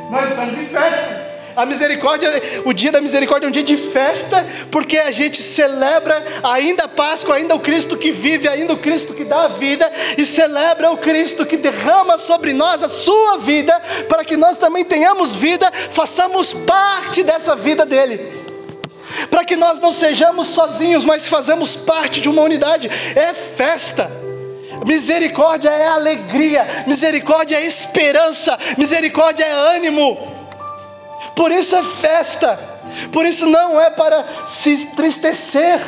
Nós 0.09 0.31
estamos 0.31 0.57
em 0.57 0.65
festa. 0.65 1.16
A 1.57 1.65
misericórdia, 1.65 2.29
o 2.65 2.71
dia 2.71 2.91
da 2.91 3.01
misericórdia 3.01 3.47
é 3.47 3.49
um 3.49 3.51
dia 3.51 3.63
de 3.63 3.75
festa, 3.75 4.45
porque 4.69 4.95
a 4.95 5.09
gente 5.09 5.41
celebra 5.41 6.23
ainda 6.43 6.83
a 6.83 6.87
Páscoa, 6.87 7.35
ainda 7.35 7.55
o 7.55 7.59
Cristo 7.59 7.97
que 7.97 8.11
vive, 8.11 8.47
ainda 8.47 8.73
o 8.73 8.77
Cristo 8.77 9.15
que 9.15 9.23
dá 9.23 9.45
a 9.45 9.47
vida, 9.47 9.91
e 10.15 10.23
celebra 10.23 10.91
o 10.91 10.97
Cristo 10.97 11.47
que 11.47 11.57
derrama 11.57 12.19
sobre 12.19 12.53
nós 12.53 12.83
a 12.83 12.87
sua 12.87 13.39
vida, 13.39 13.73
para 14.07 14.23
que 14.23 14.37
nós 14.37 14.55
também 14.55 14.85
tenhamos 14.85 15.33
vida, 15.33 15.71
façamos 15.71 16.53
parte 16.53 17.23
dessa 17.23 17.55
vida 17.55 17.87
dele. 17.87 18.21
Para 19.31 19.43
que 19.43 19.55
nós 19.55 19.79
não 19.79 19.91
sejamos 19.91 20.49
sozinhos, 20.49 21.03
mas 21.03 21.27
fazemos 21.27 21.73
parte 21.73 22.21
de 22.21 22.29
uma 22.29 22.43
unidade. 22.43 22.87
É 23.15 23.33
festa. 23.33 24.11
Misericórdia 24.85 25.71
é 25.71 25.87
alegria, 25.87 26.83
misericórdia 26.85 27.55
é 27.55 27.65
esperança, 27.65 28.55
misericórdia 28.77 29.43
é 29.43 29.51
ânimo. 29.75 30.36
Por 31.37 31.51
isso 31.51 31.75
é 31.75 31.83
festa. 31.83 32.59
Por 33.13 33.23
isso 33.23 33.45
não 33.45 33.79
é 33.79 33.91
para 33.91 34.25
se 34.47 34.71
entristecer. 34.71 35.79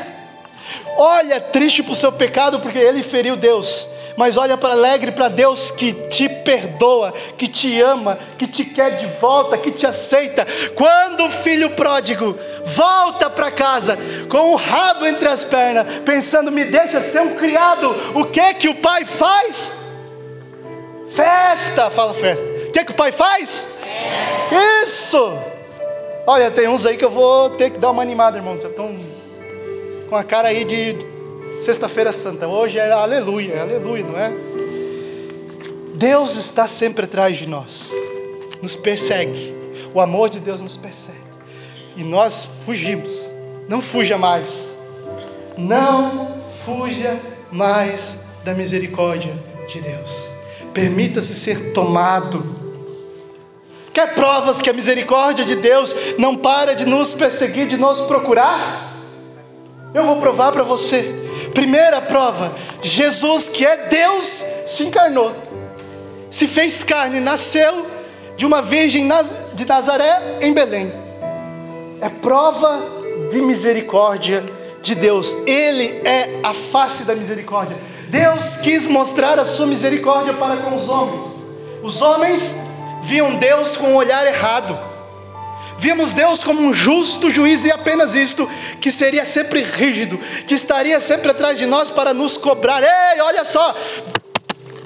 Olha 0.95 1.41
triste 1.41 1.81
para 1.81 1.93
o 1.93 1.95
seu 1.95 2.11
pecado, 2.11 2.59
porque 2.59 2.77
ele 2.77 3.01
feriu 3.01 3.35
Deus. 3.35 3.89
Mas 4.15 4.37
olha 4.37 4.57
para 4.57 4.73
alegre 4.73 5.11
para 5.11 5.27
Deus 5.27 5.71
que 5.71 5.91
te 5.91 6.29
perdoa, 6.29 7.13
que 7.35 7.47
te 7.47 7.81
ama, 7.81 8.19
que 8.37 8.45
te 8.45 8.63
quer 8.63 8.97
de 8.97 9.07
volta, 9.19 9.57
que 9.57 9.71
te 9.71 9.87
aceita. 9.87 10.45
Quando 10.75 11.25
o 11.25 11.31
filho 11.31 11.71
pródigo 11.71 12.37
volta 12.65 13.29
para 13.29 13.49
casa 13.49 13.97
com 14.27 14.51
o 14.51 14.55
rabo 14.55 15.05
entre 15.05 15.27
as 15.29 15.45
pernas, 15.45 15.87
pensando, 16.05 16.51
me 16.51 16.65
deixa 16.65 17.01
ser 17.01 17.21
um 17.21 17.35
criado, 17.35 17.89
o 18.13 18.25
que 18.25 18.53
que 18.55 18.69
o 18.69 18.75
pai 18.75 19.03
faz? 19.05 19.71
Festa, 21.15 21.89
fala 21.89 22.13
festa. 22.13 22.45
O 22.67 22.71
que 22.71 22.85
que 22.85 22.91
o 22.91 22.95
pai 22.95 23.11
faz? 23.11 23.78
Isso! 24.83 25.33
Olha, 26.25 26.51
tem 26.51 26.67
uns 26.67 26.85
aí 26.85 26.97
que 26.97 27.05
eu 27.05 27.09
vou 27.09 27.49
ter 27.51 27.71
que 27.71 27.79
dar 27.79 27.91
uma 27.91 28.01
animada, 28.01 28.37
irmão. 28.37 28.57
Já 28.61 28.67
estão 28.67 28.95
com 30.09 30.15
a 30.15 30.23
cara 30.23 30.49
aí 30.49 30.63
de 30.63 30.95
Sexta-feira 31.59 32.11
Santa. 32.11 32.47
Hoje 32.47 32.77
é 32.77 32.91
aleluia, 32.91 33.53
é 33.53 33.59
aleluia, 33.61 34.03
não 34.03 34.17
é? 34.17 34.31
Deus 35.95 36.37
está 36.37 36.67
sempre 36.67 37.05
atrás 37.05 37.37
de 37.37 37.47
nós, 37.47 37.91
nos 38.61 38.75
persegue. 38.75 39.53
O 39.93 39.99
amor 39.99 40.29
de 40.29 40.39
Deus 40.39 40.61
nos 40.61 40.77
persegue. 40.77 41.19
E 41.97 42.03
nós 42.03 42.45
fugimos. 42.65 43.27
Não 43.67 43.81
fuja 43.81 44.17
mais. 44.17 44.79
Não 45.57 46.41
fuja 46.65 47.19
mais 47.51 48.25
da 48.45 48.53
misericórdia 48.53 49.33
de 49.67 49.81
Deus. 49.81 50.29
Permita-se 50.73 51.33
ser 51.33 51.73
tomado 51.73 52.58
Quer 53.99 54.13
provas 54.13 54.61
que 54.61 54.69
a 54.69 54.73
misericórdia 54.73 55.43
de 55.43 55.55
Deus 55.55 55.93
não 56.17 56.37
para 56.37 56.73
de 56.73 56.85
nos 56.85 57.15
perseguir, 57.15 57.67
de 57.67 57.75
nos 57.75 58.03
procurar? 58.03 58.57
Eu 59.93 60.05
vou 60.05 60.21
provar 60.21 60.53
para 60.53 60.63
você. 60.63 61.03
Primeira 61.53 61.99
prova: 61.99 62.49
Jesus, 62.81 63.49
que 63.49 63.65
é 63.65 63.75
Deus, 63.89 64.25
se 64.69 64.83
encarnou, 64.83 65.35
se 66.29 66.47
fez 66.47 66.81
carne, 66.81 67.19
nasceu 67.19 67.85
de 68.37 68.45
uma 68.45 68.61
virgem 68.61 69.05
de 69.53 69.65
Nazaré 69.65 70.37
em 70.39 70.53
Belém. 70.53 70.93
É 71.99 72.07
prova 72.07 72.79
de 73.29 73.41
misericórdia 73.41 74.45
de 74.81 74.95
Deus. 74.95 75.35
Ele 75.45 75.99
é 76.05 76.39
a 76.41 76.53
face 76.53 77.03
da 77.03 77.15
misericórdia. 77.15 77.75
Deus 78.07 78.61
quis 78.61 78.87
mostrar 78.87 79.37
a 79.37 79.43
sua 79.43 79.65
misericórdia 79.65 80.35
para 80.35 80.55
com 80.61 80.77
os 80.77 80.87
homens. 80.87 81.49
Os 81.83 82.01
homens 82.01 82.68
viam 83.09 83.37
Deus 83.37 83.75
com 83.75 83.87
um 83.87 83.95
olhar 83.95 84.25
errado. 84.27 84.77
Víamos 85.79 86.11
Deus 86.11 86.43
como 86.43 86.61
um 86.61 86.71
justo 86.71 87.31
juiz 87.31 87.65
e 87.65 87.71
apenas 87.71 88.13
isto, 88.13 88.47
que 88.79 88.91
seria 88.91 89.25
sempre 89.25 89.63
rígido, 89.63 90.19
que 90.45 90.53
estaria 90.53 90.99
sempre 90.99 91.31
atrás 91.31 91.57
de 91.57 91.65
nós 91.65 91.89
para 91.89 92.13
nos 92.13 92.37
cobrar. 92.37 92.83
Ei, 92.83 93.19
olha 93.21 93.43
só, 93.45 93.75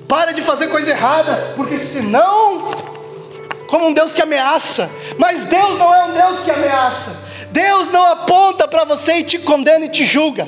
para 0.08 0.32
de 0.32 0.42
fazer 0.42 0.68
coisa 0.68 0.92
errada, 0.92 1.54
porque 1.58 1.78
senão, 1.78 2.72
como 3.68 3.88
um 3.88 3.94
Deus 3.94 4.14
que 4.14 4.22
ameaça, 4.22 4.90
mas 5.18 5.48
Deus 5.48 5.78
não 5.78 5.94
é 5.94 6.06
um 6.06 6.14
Deus 6.14 6.44
que 6.44 6.52
ameaça. 6.52 7.24
Deus 7.52 7.92
não 7.92 8.06
aponta 8.08 8.68
para 8.68 8.86
você 8.86 9.18
e 9.18 9.24
te 9.24 9.40
condena 9.40 9.86
e 9.86 9.90
te 9.90 10.06
julga. 10.06 10.48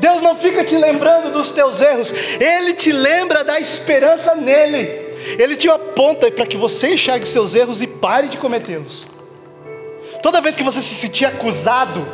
Deus 0.00 0.20
não 0.20 0.36
fica 0.36 0.62
te 0.64 0.76
lembrando 0.76 1.32
dos 1.32 1.52
teus 1.52 1.80
erros, 1.80 2.12
Ele 2.38 2.74
te 2.74 2.92
lembra 2.92 3.42
da 3.42 3.58
esperança 3.58 4.34
nele. 4.34 5.05
Ele 5.38 5.56
te 5.56 5.68
aponta 5.68 6.30
para 6.30 6.46
que 6.46 6.56
você 6.56 6.94
enxergue 6.94 7.26
seus 7.26 7.54
erros 7.54 7.82
e 7.82 7.86
pare 7.86 8.28
de 8.28 8.36
cometê-los. 8.36 9.06
Toda 10.22 10.40
vez 10.40 10.56
que 10.56 10.62
você 10.62 10.80
se 10.80 10.94
sentir 10.94 11.24
acusado 11.24 12.06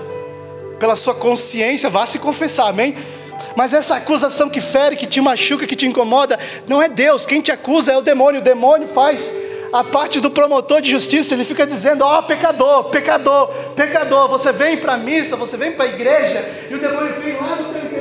pela 0.78 0.96
sua 0.96 1.14
consciência, 1.14 1.88
vá 1.88 2.06
se 2.06 2.18
confessar, 2.18 2.68
amém? 2.68 2.96
Mas 3.56 3.72
essa 3.72 3.96
acusação 3.96 4.48
que 4.48 4.60
fere, 4.60 4.96
que 4.96 5.06
te 5.06 5.20
machuca, 5.20 5.66
que 5.66 5.76
te 5.76 5.86
incomoda, 5.86 6.38
não 6.66 6.82
é 6.82 6.88
Deus. 6.88 7.26
Quem 7.26 7.40
te 7.40 7.50
acusa 7.50 7.92
é 7.92 7.96
o 7.96 8.02
demônio. 8.02 8.40
O 8.40 8.44
demônio 8.44 8.88
faz 8.88 9.30
a 9.72 9.82
parte 9.82 10.20
do 10.20 10.30
promotor 10.30 10.82
de 10.82 10.90
justiça, 10.90 11.34
ele 11.34 11.44
fica 11.44 11.66
dizendo: 11.66 12.04
Ó, 12.04 12.18
oh, 12.18 12.22
pecador, 12.24 12.84
pecador, 12.90 13.48
pecador, 13.74 14.28
você 14.28 14.52
vem 14.52 14.76
para 14.76 14.94
a 14.94 14.98
missa, 14.98 15.34
você 15.34 15.56
vem 15.56 15.72
para 15.72 15.86
a 15.86 15.88
igreja, 15.88 16.46
e 16.70 16.74
o 16.74 16.78
demônio 16.78 17.14
vem 17.20 17.34
lá 17.36 17.54
do 17.54 17.72
teu 17.72 17.91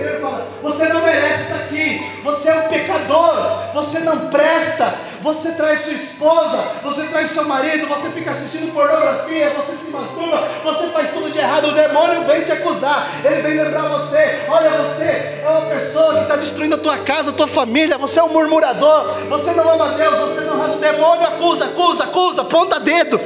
Você 0.62 0.88
não 0.90 1.02
merece 1.02 1.44
estar 1.44 1.56
aqui, 1.56 2.22
você 2.24 2.50
é 2.50 2.56
um 2.56 2.70
pecador, 2.70 3.74
você 3.74 4.00
não 4.02 4.30
presta, 4.30 4.94
você 5.22 5.54
traz 5.54 5.86
sua 5.86 5.94
esposa, 5.94 6.58
você 6.84 7.08
traz 7.08 7.32
seu 7.32 7.46
marido, 7.46 7.88
você 7.88 8.10
fica 8.10 8.32
assistindo 8.32 8.74
pornografia, 8.74 9.50
você 9.52 9.76
se 9.76 9.92
masturba, 9.92 10.48
você 10.64 10.88
faz 10.88 11.12
tudo 11.12 11.32
de 11.32 11.38
errado, 11.38 11.68
o 11.68 11.72
demônio 11.72 12.24
vem 12.26 12.42
te 12.42 12.52
acusar, 12.52 13.10
ele 13.24 13.42
vem 13.42 13.64
lembrar 13.64 13.90
você, 13.90 14.46
olha 14.50 14.70
você 14.72 15.42
é 15.44 15.48
uma 15.48 15.70
pessoa 15.70 16.16
que 16.16 16.22
está 16.22 16.36
destruindo 16.36 16.76
a 16.76 16.80
tua 16.80 16.98
casa, 17.00 17.32
a 17.32 17.34
tua 17.34 17.48
família, 17.48 17.98
você 17.98 18.20
é 18.20 18.24
um 18.24 18.30
murmurador, 18.30 19.20
você 19.30 19.52
não 19.54 19.68
ama 19.68 19.90
Deus, 19.94 20.20
você 20.20 20.42
não 20.42 20.54
ama 20.54 20.76
o 20.76 20.78
demônio, 20.78 21.28
acusa, 21.28 21.66
acusa, 21.66 22.04
acusa, 22.04 22.44
ponta 22.44 22.80
dedo. 22.80 23.20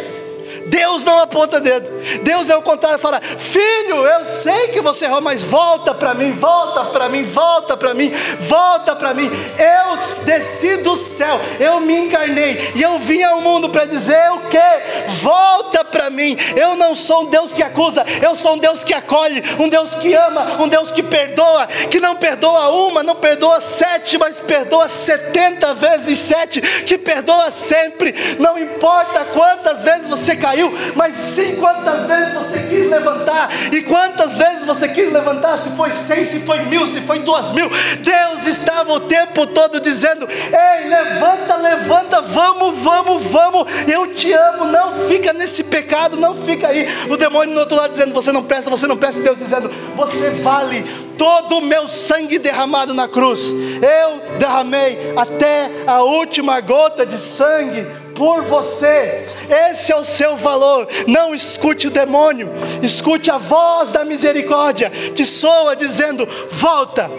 Deus 0.96 1.04
não 1.04 1.20
aponta 1.20 1.60
dedo. 1.60 1.90
Deus 2.22 2.50
é 2.50 2.56
o 2.56 2.62
contrário, 2.62 2.98
fala: 3.00 3.20
Filho, 3.20 4.08
eu 4.08 4.24
sei 4.24 4.70
que 4.70 4.80
você 4.80 5.06
errou, 5.06 5.20
mas 5.20 5.42
volta 5.42 5.94
para 5.94 6.14
mim, 6.14 6.32
volta 6.32 6.86
para 6.86 7.10
mim, 7.10 7.24
volta 7.26 7.76
para 7.76 7.94
mim, 7.94 8.14
volta 8.48 8.96
para 8.96 9.14
mim. 9.14 9.30
Eu 9.60 9.98
desci 10.24 10.78
do 10.78 10.96
céu, 10.96 11.38
eu 11.60 11.82
me 11.82 11.98
encarnei 11.98 12.72
e 12.76 12.82
eu 12.82 12.98
vim 13.00 13.22
ao 13.24 13.42
mundo 13.42 13.70
para 13.70 13.84
dizer 13.86 14.32
o 14.32 14.40
que? 14.50 15.12
Volta 15.22 15.84
para 15.84 16.10
mim. 16.10 16.38
Eu 16.56 16.78
não 16.78 16.96
sou 16.96 17.24
um 17.24 17.30
Deus 17.30 17.52
que 17.52 17.64
acusa, 17.64 18.06
eu 18.22 18.34
sou 18.36 18.54
um 18.54 18.58
Deus 18.58 18.84
que 18.84 18.94
acolhe, 18.94 19.44
um 19.60 19.68
Deus 19.68 19.96
que 19.96 20.14
ama, 20.14 20.62
um 20.62 20.68
Deus 20.70 20.92
que 20.92 21.04
perdoa, 21.04 21.68
que 21.92 22.00
não 22.00 22.16
perdoa 22.16 22.70
uma, 22.70 23.04
não 23.04 23.16
perdoa 23.16 23.60
sete, 23.60 24.18
mas 24.18 24.40
perdoa 24.40 24.88
setenta 24.88 25.74
vezes 25.74 26.20
sete, 26.20 26.62
que 26.62 26.98
perdoa 26.98 27.52
sempre. 27.52 28.14
Não 28.40 28.58
importa 28.58 29.26
quantas 29.34 29.84
vezes 29.84 30.08
você 30.08 30.36
caiu, 30.36 30.72
mas 30.96 31.16
sim 31.16 31.56
quantas 31.56 32.06
vezes 32.08 32.34
você 32.34 32.60
quis 32.68 32.90
levantar, 32.90 33.50
e 33.72 33.82
quantas 33.84 34.38
vezes 34.38 34.66
você 34.66 34.88
quis 34.90 35.12
levantar, 35.12 35.58
se 35.58 35.70
foi 35.72 35.92
cem, 35.92 36.26
se 36.26 36.40
foi 36.42 36.60
mil, 36.66 36.86
se 36.86 37.02
foi 37.02 37.20
duas 37.20 37.52
mil, 37.54 37.70
Deus 38.00 38.48
estava 38.48 38.94
o 38.94 39.00
tempo 39.02 39.48
todo 39.48 39.80
dizendo: 39.80 40.28
Ei, 40.28 40.90
levanta, 40.90 41.56
levanta, 41.56 42.22
vamos, 42.22 42.78
vamos, 42.80 43.24
vamos, 43.28 43.68
eu 43.88 44.14
te 44.14 44.32
amo, 44.32 44.66
não 44.66 45.08
fica 45.08 45.34
nesse 45.34 45.64
pecado, 45.64 46.18
não 46.18 46.36
fica 46.36 46.68
aí. 46.68 46.88
O 47.10 47.18
demônio 47.18 47.54
do 47.54 47.60
outro 47.62 47.76
lado 47.76 47.92
dizendo: 47.92 48.14
Você 48.14 48.32
não 48.32 48.44
presta, 48.44 48.70
você 48.70 48.88
não 48.88 48.98
presta, 48.98 49.22
Deus 49.22 49.38
dizendo: 49.38 49.72
Você 49.96 50.30
vale 50.42 50.84
todo 51.18 51.60
o 51.60 51.62
meu 51.62 51.88
sangue 51.88 52.38
derramado 52.38 52.94
na 52.94 53.08
cruz, 53.08 53.52
eu 53.52 54.38
derramei 54.38 55.14
até 55.16 55.70
a 55.88 56.02
última 56.04 56.60
gota 56.60 57.06
de 57.06 57.18
sangue 57.18 58.05
por 58.16 58.42
você. 58.44 59.28
Esse 59.70 59.92
é 59.92 59.96
o 59.96 60.06
seu 60.06 60.36
valor. 60.36 60.88
Não 61.06 61.36
escute 61.36 61.88
o 61.88 61.92
demônio, 61.92 62.50
escute 62.82 63.30
a 63.30 63.38
voz 63.38 63.92
da 63.92 64.04
misericórdia 64.04 64.90
que 64.90 65.26
soa 65.26 65.76
dizendo: 65.76 66.28
volta. 66.50 67.10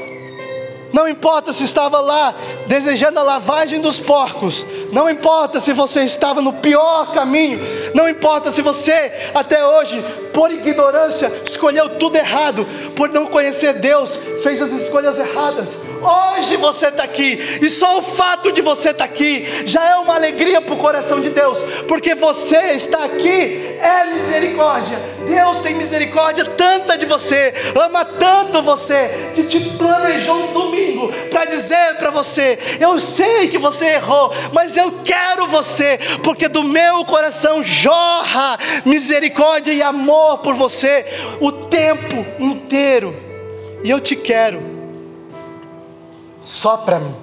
Não 0.92 1.06
importa 1.06 1.52
se 1.52 1.64
estava 1.64 2.00
lá 2.00 2.34
desejando 2.68 3.20
a 3.20 3.22
lavagem 3.22 3.80
dos 3.80 3.98
porcos, 3.98 4.64
não 4.92 5.10
importa 5.10 5.60
se 5.60 5.74
você 5.74 6.04
estava 6.04 6.40
no 6.40 6.54
pior 6.54 7.12
caminho, 7.12 7.58
não 7.92 8.08
importa 8.08 8.50
se 8.50 8.62
você 8.62 9.30
até 9.34 9.62
hoje, 9.62 10.02
por 10.32 10.50
ignorância, 10.50 11.30
escolheu 11.44 11.98
tudo 11.98 12.16
errado, 12.16 12.66
por 12.94 13.10
não 13.10 13.26
conhecer 13.26 13.74
Deus, 13.74 14.18
fez 14.42 14.62
as 14.62 14.70
escolhas 14.72 15.18
erradas. 15.18 15.85
Hoje 16.06 16.56
você 16.56 16.86
está 16.86 17.02
aqui, 17.02 17.58
e 17.60 17.68
só 17.68 17.98
o 17.98 18.02
fato 18.02 18.52
de 18.52 18.60
você 18.60 18.90
estar 18.90 19.04
tá 19.06 19.12
aqui 19.12 19.44
já 19.66 19.84
é 19.84 19.96
uma 19.96 20.14
alegria 20.14 20.60
para 20.60 20.74
o 20.74 20.78
coração 20.78 21.20
de 21.20 21.30
Deus, 21.30 21.60
porque 21.88 22.14
você 22.14 22.74
está 22.74 23.04
aqui 23.04 23.76
é 23.80 24.04
misericórdia. 24.14 24.96
Deus 25.26 25.60
tem 25.62 25.74
misericórdia 25.74 26.44
tanta 26.44 26.96
de 26.96 27.06
você, 27.06 27.52
ama 27.74 28.04
tanto 28.04 28.62
você, 28.62 29.32
que 29.34 29.42
te 29.42 29.58
planejou 29.70 30.36
um 30.36 30.52
domingo 30.52 31.12
para 31.30 31.44
dizer 31.44 31.96
para 31.96 32.10
você: 32.10 32.56
Eu 32.78 33.00
sei 33.00 33.48
que 33.48 33.58
você 33.58 33.94
errou, 33.94 34.32
mas 34.52 34.76
eu 34.76 35.00
quero 35.04 35.48
você, 35.48 35.98
porque 36.22 36.46
do 36.46 36.62
meu 36.62 37.04
coração 37.04 37.64
jorra 37.64 38.56
misericórdia 38.84 39.72
e 39.72 39.82
amor 39.82 40.38
por 40.38 40.54
você 40.54 41.04
o 41.40 41.50
tempo 41.50 42.24
inteiro, 42.38 43.12
e 43.82 43.90
eu 43.90 44.00
te 44.00 44.14
quero 44.14 44.75
só 46.46 46.78
para 46.78 47.00
mim. 47.00 47.14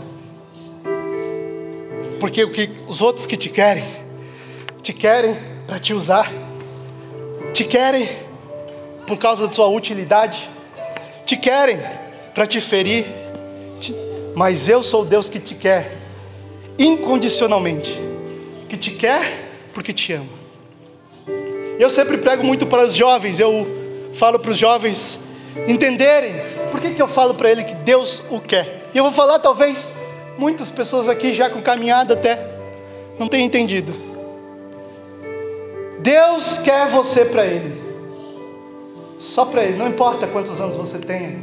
Porque 2.20 2.44
o 2.44 2.52
que 2.52 2.70
os 2.88 3.02
outros 3.02 3.26
que 3.26 3.36
te 3.36 3.50
querem, 3.50 3.84
te 4.82 4.94
querem 4.94 5.36
para 5.66 5.80
te 5.80 5.94
usar, 5.94 6.32
te 7.54 7.64
querem 7.64 8.08
por 9.08 9.18
causa 9.18 9.48
da 9.48 9.54
sua 9.54 9.68
utilidade, 9.68 10.50
te 11.26 11.36
querem 11.38 11.80
para 12.36 12.46
te 12.46 12.62
ferir, 12.62 13.06
te... 13.80 13.96
mas 14.36 14.68
eu 14.68 14.84
sou 14.84 15.06
Deus 15.06 15.30
que 15.30 15.40
te 15.40 15.56
quer 15.56 15.98
incondicionalmente, 16.78 18.00
que 18.68 18.78
te 18.78 18.92
quer 18.92 19.22
porque 19.74 19.94
te 19.94 20.14
ama. 20.14 20.44
Eu 21.80 21.90
sempre 21.90 22.18
prego 22.18 22.44
muito 22.44 22.66
para 22.66 22.86
os 22.86 22.96
jovens, 22.96 23.40
eu 23.40 23.68
falo 24.16 24.40
para 24.40 24.52
os 24.52 24.58
jovens 24.58 25.20
entenderem 25.68 26.34
por 26.74 26.82
que, 26.82 26.96
que 26.96 27.02
eu 27.02 27.08
falo 27.08 27.36
para 27.36 27.52
ele 27.52 27.64
que 27.64 27.76
Deus 27.76 28.24
o 28.32 28.40
quer. 28.40 28.90
E 28.92 28.98
eu 28.98 29.04
vou 29.04 29.14
falar, 29.14 29.38
talvez, 29.38 29.94
muitas 30.40 30.72
pessoas 30.72 31.08
aqui 31.08 31.32
já 31.32 31.48
com 31.48 31.62
caminhada 31.62 32.16
até 32.16 32.48
não 33.20 33.28
tenham 33.28 33.46
entendido. 33.46 33.94
Deus 36.00 36.62
quer 36.62 36.90
você 36.90 37.26
para 37.26 37.46
Ele, 37.46 37.80
só 39.20 39.46
para 39.46 39.64
Ele, 39.64 39.78
não 39.78 39.88
importa 39.88 40.26
quantos 40.26 40.60
anos 40.60 40.76
você 40.76 40.98
tenha, 40.98 41.42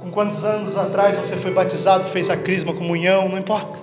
com 0.00 0.10
quantos 0.10 0.44
anos 0.44 0.76
atrás 0.76 1.16
você 1.16 1.36
foi 1.36 1.52
batizado, 1.52 2.10
fez 2.10 2.28
a 2.28 2.36
crisma, 2.36 2.74
comunhão, 2.74 3.28
não 3.28 3.38
importa. 3.38 3.78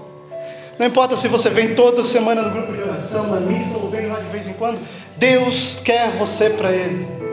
Não 0.78 0.86
importa 0.86 1.16
se 1.16 1.30
você 1.30 1.50
vem 1.50 1.76
toda 1.76 2.04
semana 2.04 2.42
no 2.42 2.52
grupo 2.52 2.74
de 2.74 2.82
oração, 2.82 3.28
na 3.32 3.40
missa, 3.40 3.78
ou 3.78 3.90
vem 3.90 4.08
lá 4.08 4.20
de 4.20 4.28
vez 4.28 4.50
em 4.50 4.54
quando, 4.54 4.86
Deus 5.16 5.80
quer 5.80 6.12
você 6.12 6.50
para 6.50 6.74
Ele. 6.74 7.25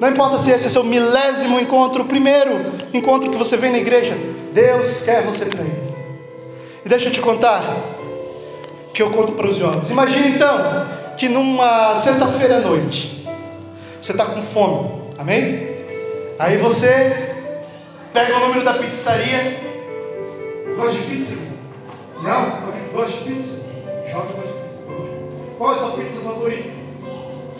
Não 0.00 0.08
importa 0.08 0.38
se 0.38 0.50
esse 0.50 0.66
é 0.66 0.70
seu 0.70 0.82
milésimo 0.82 1.60
encontro, 1.60 2.02
o 2.02 2.06
primeiro 2.06 2.58
encontro 2.94 3.30
que 3.30 3.36
você 3.36 3.58
vem 3.58 3.70
na 3.70 3.78
igreja, 3.78 4.16
Deus 4.50 5.02
quer 5.02 5.22
você 5.24 5.44
Ele. 5.44 5.90
E 6.82 6.88
deixa 6.88 7.08
eu 7.08 7.12
te 7.12 7.20
contar, 7.20 7.62
que 8.94 9.02
eu 9.02 9.10
conto 9.10 9.32
para 9.32 9.46
os 9.46 9.58
jovens. 9.58 9.90
Imagina 9.90 10.26
então 10.26 10.56
que 11.18 11.28
numa 11.28 11.96
sexta-feira 11.96 12.56
à 12.56 12.60
noite, 12.60 13.28
você 14.00 14.12
está 14.12 14.24
com 14.24 14.40
fome, 14.40 15.02
amém? 15.18 15.68
Aí 16.38 16.56
você 16.56 17.36
pega 18.10 18.38
o 18.38 18.40
número 18.40 18.64
da 18.64 18.72
pizzaria. 18.72 19.68
Gosta 20.76 20.98
de 20.98 21.06
pizza? 21.08 21.36
Não? 22.22 22.70
Gosta 22.94 23.18
de 23.18 23.24
pizza? 23.24 23.70
Jovem 24.10 24.34
gosta 24.34 24.48
de 24.48 24.62
pizza. 24.62 24.78
Qual 25.58 25.72
é 25.72 25.76
a 25.76 25.78
tua 25.78 25.90
pizza 25.98 26.20
favorita? 26.22 26.70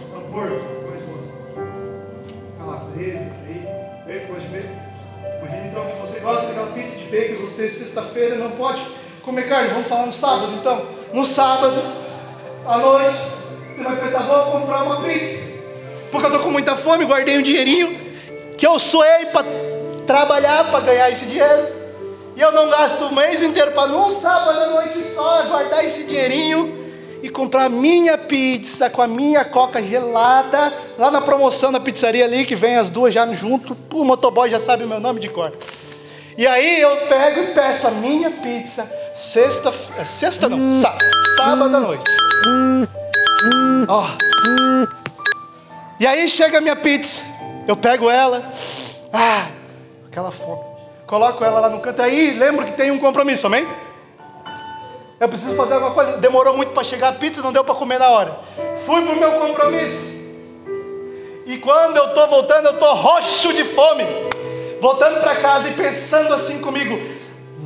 Sabor? 0.09 0.80
É 3.01 3.03
Calabresa, 3.03 3.31
bacon, 4.07 4.37
gosta? 4.37 4.69
Imagina 5.39 5.67
então 5.69 5.87
que 5.87 6.01
você 6.01 6.21
gosta 6.21 6.49
daquela 6.49 6.67
pizza 6.73 6.99
de 6.99 7.05
bacon, 7.07 7.43
você 7.43 7.67
sexta-feira 7.69 8.37
não 8.37 8.51
pode 8.53 8.85
comer 9.23 9.49
carne. 9.49 9.71
Vamos 9.71 9.89
falar 9.89 10.07
no 10.07 10.13
sábado 10.13 10.53
então. 10.61 10.87
No 11.15 11.25
sábado, 11.25 11.83
à 12.67 12.79
noite, 12.79 13.19
você 13.73 13.85
vai 13.85 13.97
pensar, 13.97 14.21
vou 14.25 14.61
comprar 14.61 14.83
uma 14.83 15.03
pizza. 15.03 15.51
Porque 16.11 16.27
eu 16.27 16.31
estou 16.31 16.45
com 16.45 16.51
muita 16.51 16.77
fome, 16.77 17.07
guardei 17.07 17.39
um 17.39 17.43
dinheirinho 17.43 17.99
que 18.59 18.67
eu 18.67 18.79
suei 18.79 19.27
para 19.27 19.47
trabalhar 20.07 20.71
para 20.71 20.81
ganhar 20.81 21.11
esse 21.11 21.25
dinheiro. 21.25 21.81
E 22.37 22.41
eu 22.41 22.53
não 22.53 22.69
gasto 22.69 23.07
o 23.07 23.15
mês 23.15 23.43
inteiro 23.43 23.73
para 23.73 23.89
num 23.89 24.15
sábado 24.15 24.59
à 24.61 24.67
noite 24.67 25.03
só 25.03 25.45
guardar 25.45 25.85
esse 25.85 26.05
dinheirinho 26.05 26.80
e 27.23 27.29
comprar 27.29 27.69
minha 27.69 28.17
pizza 28.17 28.89
com 28.89 29.03
a 29.03 29.07
minha 29.07 29.45
coca 29.45 29.83
gelada, 29.83 30.73
lá 30.99 31.11
na 31.11 31.21
promoção 31.21 31.71
da 31.71 31.81
pizzaria 31.81 32.25
ali, 32.25 32.45
que 32.45 32.55
vem 32.55 32.77
as 32.77 32.89
duas 32.89 33.13
já 33.13 33.27
junto, 33.35 33.77
o 33.93 34.05
motoboy 34.05 34.49
já 34.49 34.59
sabe 34.59 34.85
o 34.85 34.89
meu 34.89 35.01
nome 35.01 35.21
de 35.21 35.29
cor. 35.29 35.53
E 36.37 36.47
aí 36.47 36.81
eu 36.81 36.97
pego 37.09 37.41
e 37.41 37.47
peço 37.49 37.87
a 37.87 37.91
minha 37.91 38.31
pizza, 38.31 38.91
sexta, 39.15 39.73
é, 39.99 40.05
sexta 40.05 40.49
não, 40.49 40.81
sábado, 40.81 41.77
à 41.77 41.81
noite. 41.81 42.05
Ó. 43.89 44.07
E 45.99 46.07
aí 46.07 46.29
chega 46.29 46.59
a 46.59 46.61
minha 46.61 46.77
pizza, 46.77 47.23
eu 47.69 47.77
pego 47.77 48.09
ela, 48.09 48.43
ah, 49.13 49.49
aquela 50.07 50.31
fome, 50.31 50.63
coloco 51.07 51.45
ela 51.45 51.61
lá 51.61 51.69
no 51.69 51.81
canto, 51.81 52.01
aí 52.01 52.31
lembro 52.39 52.65
que 52.65 52.73
tem 52.73 52.91
um 52.91 52.99
compromisso, 52.99 53.47
amém? 53.47 53.67
Eu 55.21 55.29
preciso 55.29 55.55
fazer 55.55 55.75
alguma 55.75 55.93
coisa. 55.93 56.17
Demorou 56.17 56.57
muito 56.57 56.73
para 56.73 56.83
chegar 56.83 57.11
a 57.11 57.13
pizza, 57.13 57.43
não 57.43 57.53
deu 57.53 57.63
para 57.63 57.75
comer 57.75 57.99
na 57.99 58.09
hora. 58.09 58.41
Fui 58.87 59.03
para 59.03 59.13
o 59.13 59.17
meu 59.17 59.33
compromisso. 59.33 60.19
E 61.45 61.59
quando 61.59 61.99
eu 61.99 62.07
estou 62.07 62.27
voltando, 62.27 62.69
eu 62.69 62.73
estou 62.73 62.95
roxo 62.95 63.53
de 63.53 63.63
fome. 63.65 64.07
Voltando 64.81 65.21
para 65.21 65.37
casa 65.37 65.69
e 65.69 65.73
pensando 65.75 66.33
assim 66.33 66.63
comigo: 66.63 66.99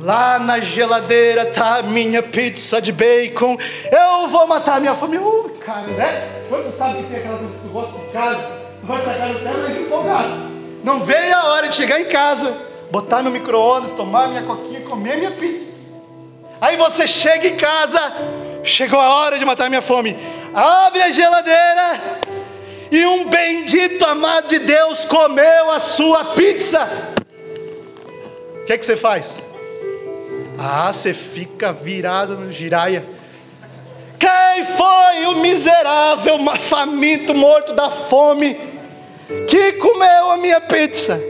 Lá 0.01 0.37
na 0.37 0.59
geladeira 0.59 1.45
tá 1.45 1.77
a 1.77 1.81
minha 1.83 2.21
pizza 2.21 2.81
de 2.81 2.91
bacon. 2.91 3.57
Eu 3.89 4.27
vou 4.27 4.45
matar 4.47 4.75
a 4.75 4.79
minha 4.81 4.93
fome. 4.93 5.17
Uh, 5.17 5.51
cara, 5.63 5.87
né? 5.87 6.45
Quando 6.49 6.69
sabe 6.73 6.97
que 6.97 7.03
tem 7.03 7.19
aquela 7.19 7.37
coisa 7.37 7.57
que 7.57 7.63
tu 7.63 7.69
gosta 7.69 7.99
de 7.99 8.11
casa, 8.11 8.51
vai 8.83 9.01
pra 9.01 9.13
casa 9.13 9.39
até 9.39 9.51
mais 9.53 9.79
empolgado. 9.79 10.51
Não 10.83 10.99
veio 10.99 11.33
a 11.33 11.45
hora 11.51 11.69
de 11.69 11.75
chegar 11.75 12.01
em 12.01 12.05
casa, 12.05 12.53
botar 12.91 13.21
no 13.21 13.31
micro-ondas, 13.31 13.91
tomar 13.91 14.27
minha 14.27 14.43
coquinha 14.43 14.81
comer 14.81 15.15
minha 15.19 15.31
pizza. 15.31 15.74
Aí 16.65 16.77
você 16.77 17.07
chega 17.07 17.47
em 17.47 17.57
casa, 17.57 18.01
chegou 18.63 18.99
a 18.99 19.17
hora 19.17 19.37
de 19.37 19.45
matar 19.45 19.69
minha 19.69 19.83
fome. 19.83 20.17
Abre 20.51 20.99
a 20.99 21.11
geladeira 21.11 22.01
e 22.91 23.05
um 23.05 23.29
bendito 23.29 24.03
amado 24.03 24.47
de 24.47 24.57
Deus 24.57 25.05
comeu 25.05 25.69
a 25.69 25.79
sua 25.79 26.25
pizza. 26.33 26.83
O 28.63 28.65
que, 28.65 28.73
é 28.73 28.77
que 28.79 28.83
você 28.83 28.95
faz? 28.95 29.33
Ah, 30.57 30.91
você 30.91 31.13
fica 31.13 31.71
virado 31.71 32.33
no 32.33 32.51
giraia. 32.51 33.05
Quem 34.17 34.65
foi 34.65 35.25
o 35.27 35.35
miserável, 35.35 36.39
faminto, 36.57 37.35
morto 37.35 37.73
da 37.73 37.91
fome, 37.91 38.57
que 39.47 39.73
comeu 39.73 40.31
a 40.31 40.37
minha 40.37 40.59
pizza? 40.61 41.21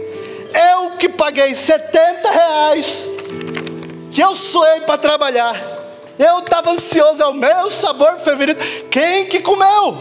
Eu 0.71 0.91
que 0.91 1.09
paguei 1.09 1.53
70 1.53 2.31
reais, 2.31 3.14
que 4.15 4.21
eu 4.21 4.33
suei 4.33 4.79
para 4.81 4.97
trabalhar. 4.97 5.61
Eu 6.17 6.39
estava 6.39 6.71
ansioso, 6.71 7.21
é 7.21 7.25
o 7.25 7.33
meu 7.33 7.69
sabor 7.69 8.17
favorito. 8.19 8.63
Quem 8.89 9.25
que 9.25 9.41
comeu? 9.41 9.97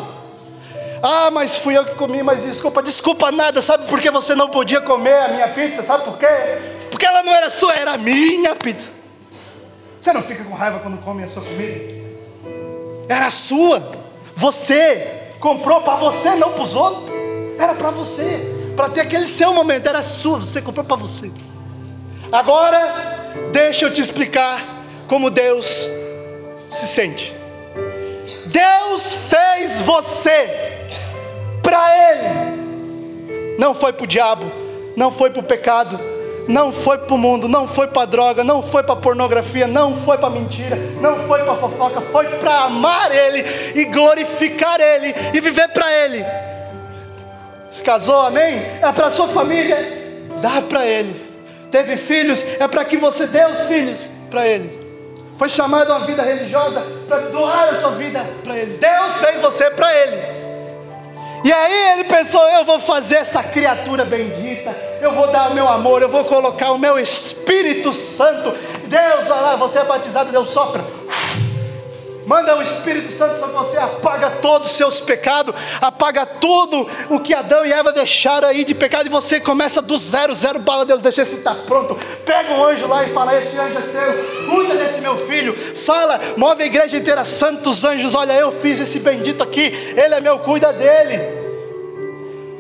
Ah, 1.03 1.33
mas 1.33 1.57
fui 1.57 1.77
eu 1.77 1.85
que 1.85 1.97
comi, 1.97 2.23
mas 2.23 2.41
desculpa, 2.41 2.81
desculpa 2.81 3.33
nada. 3.33 3.61
Sabe 3.61 3.89
por 3.89 4.01
que 4.01 4.09
você 4.13 4.37
não 4.37 4.49
podia 4.49 4.81
comer 4.81 5.17
a 5.17 5.29
minha 5.29 5.49
pizza? 5.49 5.83
Sabe 5.83 6.05
por 6.05 6.17
quê? 6.17 6.27
Porque 6.93 7.05
ela 7.05 7.25
não 7.25 7.35
era 7.35 7.51
sua, 7.51 7.75
era 7.75 7.99
minha 7.99 8.55
pizza. 8.55 8.93
Você 10.01 10.13
não 10.13 10.23
fica 10.23 10.45
com 10.45 10.55
raiva 10.55 10.79
quando 10.79 11.03
come 11.03 11.25
a 11.25 11.29
sua 11.29 11.43
comida? 11.43 12.05
Era 13.09 13.29
sua. 13.31 13.83
Você 14.37 15.33
comprou 15.41 15.81
para 15.81 15.97
você, 15.97 16.37
não 16.37 16.53
para 16.53 16.63
os 16.63 16.77
outros. 16.77 17.05
Era 17.59 17.75
para 17.75 17.91
você, 17.91 18.73
para 18.77 18.91
ter 18.91 19.01
aquele 19.01 19.27
seu 19.27 19.53
momento. 19.53 19.89
Era 19.89 20.05
sua, 20.05 20.39
você 20.39 20.63
comprou 20.63 20.85
para 20.85 20.97
você. 20.97 21.33
Agora, 22.31 23.24
deixa 23.53 23.85
eu 23.85 23.93
te 23.93 24.01
explicar 24.01 24.63
como 25.09 25.31
Deus 25.31 25.89
se 26.69 26.87
sente. 26.87 27.33
Deus 28.47 29.15
fez 29.29 29.81
você 29.81 30.49
para 31.63 32.13
Ele. 32.13 33.57
Não 33.59 33.75
foi 33.75 33.93
para 33.93 34.05
o 34.05 34.07
diabo, 34.07 34.45
não 34.97 35.11
foi 35.11 35.31
para 35.31 35.41
o 35.41 35.45
pecado, 35.45 35.99
não 36.49 36.73
foi 36.73 36.99
para 36.99 37.15
o 37.15 37.19
mundo, 37.19 37.49
não 37.49 37.67
foi 37.67 37.87
para 37.87 38.07
droga, 38.07 38.45
não 38.45 38.63
foi 38.63 38.83
para 38.83 38.97
pornografia, 38.97 39.67
não 39.67 39.95
foi 39.97 40.19
para 40.19 40.31
mentira, 40.31 40.77
não 41.01 41.17
foi 41.27 41.43
para 41.43 41.55
fofoca, 41.55 42.01
foi 42.01 42.27
para 42.27 42.65
amar 42.65 43.15
Ele 43.15 43.45
e 43.75 43.85
glorificar 43.87 44.81
Ele 44.81 45.15
e 45.33 45.41
viver 45.41 45.69
para 45.69 45.91
Ele. 45.91 46.25
Se 47.71 47.83
casou, 47.83 48.21
amém? 48.21 48.61
É 48.81 48.93
para 48.93 49.11
sua 49.11 49.27
família, 49.29 49.77
dá 50.41 50.61
para 50.63 50.87
Ele. 50.87 51.24
Teve 51.75 51.97
filhos, 51.97 52.45
é 52.61 52.69
para 52.69 52.85
que 52.85 52.97
você 52.97 53.27
dê 53.27 53.45
os 53.47 53.67
filhos 53.67 53.99
para 54.31 54.47
Ele. 54.47 54.79
Foi 55.37 55.49
chamado 55.49 55.93
a 55.93 55.97
uma 55.97 56.07
vida 56.07 56.23
religiosa 56.23 56.81
para 57.09 57.19
doar 57.23 57.71
a 57.71 57.75
sua 57.81 57.91
vida 57.91 58.25
para 58.45 58.57
Ele. 58.57 58.79
Deus 58.79 59.17
fez 59.17 59.41
você 59.41 59.69
para 59.71 59.93
Ele. 59.93 60.17
E 61.43 61.53
aí 61.53 61.93
ele 61.95 62.05
pensou: 62.05 62.41
eu 62.47 62.65
vou 62.65 62.79
fazer 62.79 63.17
essa 63.17 63.43
criatura 63.43 64.05
bendita, 64.05 64.73
eu 65.01 65.11
vou 65.11 65.27
dar 65.33 65.51
o 65.51 65.55
meu 65.55 65.69
amor, 65.69 66.01
eu 66.01 66.09
vou 66.09 66.25
colocar 66.25 66.71
o 66.71 66.79
meu 66.79 66.97
Espírito 66.97 67.93
Santo. 67.93 68.57
Deus 68.87 69.27
vai 69.27 69.43
lá, 69.43 69.57
você 69.57 69.81
é 69.81 69.85
batizado, 69.85 70.31
Deus 70.31 70.51
sopra. 70.51 70.81
Manda 72.27 72.57
o 72.57 72.63
Espírito 72.63 73.13
Santo 73.13 73.39
para 73.39 73.49
você, 73.49 73.77
apaga 73.77 74.31
todos 74.31 74.71
os 74.71 74.77
seus 74.77 75.01
pecados, 75.01 75.55
apaga 75.81 76.25
tudo 76.25 76.89
o 77.11 77.21
que 77.21 77.35
Adão 77.35 77.67
e 77.67 77.73
Eva 77.73 77.93
deixaram 77.93 78.49
aí 78.49 78.65
de 78.65 78.75
pecado, 78.75 79.07
e 79.07 79.11
você 79.11 79.39
começa 79.41 79.83
do 79.83 79.97
zero, 79.97 80.35
zero 80.35 80.59
bala, 80.59 80.87
Deus, 80.87 81.03
deixa 81.03 81.23
esse 81.23 81.37
estar 81.37 81.55
pronto. 81.67 81.99
Pega 82.25 82.55
um 82.55 82.65
anjo 82.65 82.87
lá 82.87 83.05
e 83.05 83.13
fala: 83.13 83.37
Esse 83.37 83.59
anjo 83.59 83.77
é 83.79 83.83
teu, 83.83 84.51
cuida 84.51 84.75
desse 84.77 85.01
meu 85.03 85.17
filho. 85.27 85.55
Fala, 85.55 86.19
move 86.37 86.63
a 86.63 86.67
igreja 86.67 86.97
inteira, 86.97 87.25
santos 87.25 87.85
anjos, 87.85 88.15
olha, 88.15 88.33
eu 88.33 88.51
fiz 88.53 88.81
esse 88.81 89.01
bendito 89.01 89.43
aqui, 89.43 89.95
ele 89.97 90.15
é 90.15 90.21
meu, 90.21 90.39
cuida 90.39 90.73
dele. 90.73 91.21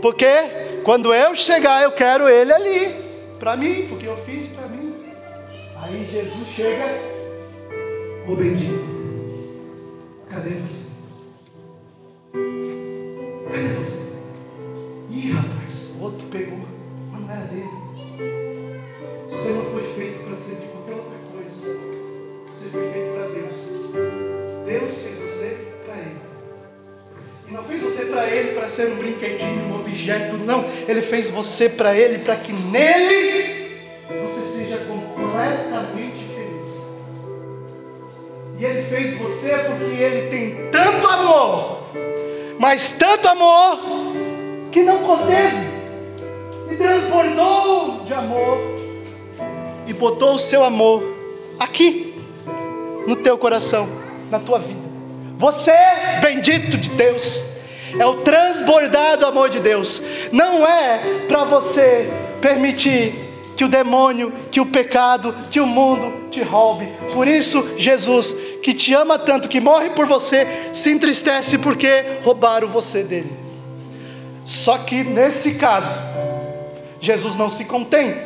Porque 0.03 0.29
quando 0.85 1.14
eu 1.14 1.35
chegar, 1.35 1.83
eu 1.83 1.92
quero 1.92 2.29
ele 2.29 2.53
ali, 2.53 2.94
para 3.38 3.57
mim, 3.57 3.87
porque 3.88 4.07
eu 4.07 4.16
fiz 4.18 4.50
para 4.50 4.68
mim. 4.68 4.94
Aí 5.81 6.07
Jesus 6.12 6.48
chega, 6.55 6.85
o 8.29 8.37
bendito. 8.37 8.94
Cadê 10.35 10.51
você? 10.51 10.87
Cadê 13.53 13.68
você? 13.79 14.12
Ih, 15.09 15.31
rapaz, 15.31 15.92
o 15.97 16.03
outro 16.03 16.27
pegou, 16.27 16.59
mas 17.12 17.20
não 17.20 17.31
era 17.31 17.44
dele. 17.47 17.68
Você 19.31 19.51
não 19.51 19.64
foi 19.66 19.85
feito 19.94 20.25
para 20.25 20.35
ser 20.35 20.57
de 20.57 20.66
qualquer 20.66 20.94
outra 20.97 21.16
coisa. 21.33 21.79
Você 22.53 22.68
foi 22.68 22.90
feito 22.90 23.14
para 23.14 23.29
Deus. 23.29 23.81
Deus 24.66 25.03
fez 25.03 25.18
você 25.20 25.73
para 25.85 25.99
Ele. 25.99 26.18
E 27.49 27.53
não 27.53 27.62
fez 27.62 27.83
você 27.85 28.07
para 28.07 28.29
Ele 28.29 28.59
para 28.59 28.66
ser 28.66 28.87
um 28.88 28.97
brinquedinho, 28.97 29.68
um 29.68 29.81
objeto, 29.83 30.37
não. 30.38 30.64
Ele 30.88 31.03
fez 31.03 31.31
você 31.31 31.68
para 31.68 31.97
Ele 31.97 32.18
para 32.25 32.35
que 32.35 32.53
nele 32.53 33.44
você 39.45 39.59
porque 39.59 40.03
Ele 40.03 40.31
tem 40.31 40.71
tanto 40.71 41.07
amor, 41.07 41.91
mas 42.59 42.93
tanto 42.93 43.29
amor, 43.29 43.79
que 44.73 44.83
não 44.83 44.99
conteve, 45.01 45.69
e 46.71 46.77
transbordou 46.77 48.05
de 48.07 48.15
amor, 48.15 48.59
e 49.87 49.93
botou 49.93 50.35
o 50.35 50.39
seu 50.39 50.65
amor 50.65 51.05
aqui, 51.59 52.15
no 53.07 53.17
teu 53.17 53.37
coração, 53.37 53.87
na 54.31 54.39
tua 54.41 54.59
vida. 54.59 54.81
Você, 55.37 55.77
bendito 56.23 56.79
de 56.79 56.89
Deus, 56.91 57.59
é 57.99 58.07
o 58.07 58.23
transbordado 58.23 59.27
amor 59.27 59.51
de 59.51 59.61
Deus, 59.61 60.03
não 60.33 60.67
é 60.67 61.27
para 61.29 61.45
você 61.45 62.11
permitir 62.41 63.13
que 63.57 63.65
o 63.65 63.69
demônio, 63.69 64.33
que 64.51 64.61
o 64.61 64.67
pecado, 64.67 65.35
que 65.51 65.61
o 65.61 65.67
mundo 65.67 66.31
te 66.31 66.43
roube. 66.43 66.89
Por 67.13 67.29
isso, 67.29 67.79
Jesus, 67.79 68.54
que 68.64 68.72
te 68.72 68.94
ama 68.94 69.18
tanto, 69.18 69.46
que 69.46 69.61
morre 69.61 69.90
por 69.90 70.07
você, 70.07 70.70
se 70.72 70.90
entristece 70.90 71.59
porque 71.59 72.03
roubaram 72.24 72.66
você 72.66 73.03
dele. 73.03 73.31
Só 74.42 74.79
que 74.79 75.05
nesse 75.05 75.57
caso, 75.57 76.00
Jesus 76.98 77.37
não 77.37 77.50
se 77.50 77.66
contém 77.66 78.16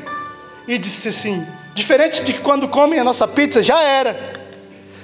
e 0.69 0.79
disse 0.79 1.09
assim: 1.09 1.45
diferente 1.75 2.23
de 2.23 2.35
quando 2.35 2.69
comem 2.69 3.01
a 3.01 3.05
nossa 3.05 3.27
pizza, 3.27 3.65
já 3.65 3.83
era. 3.83 4.17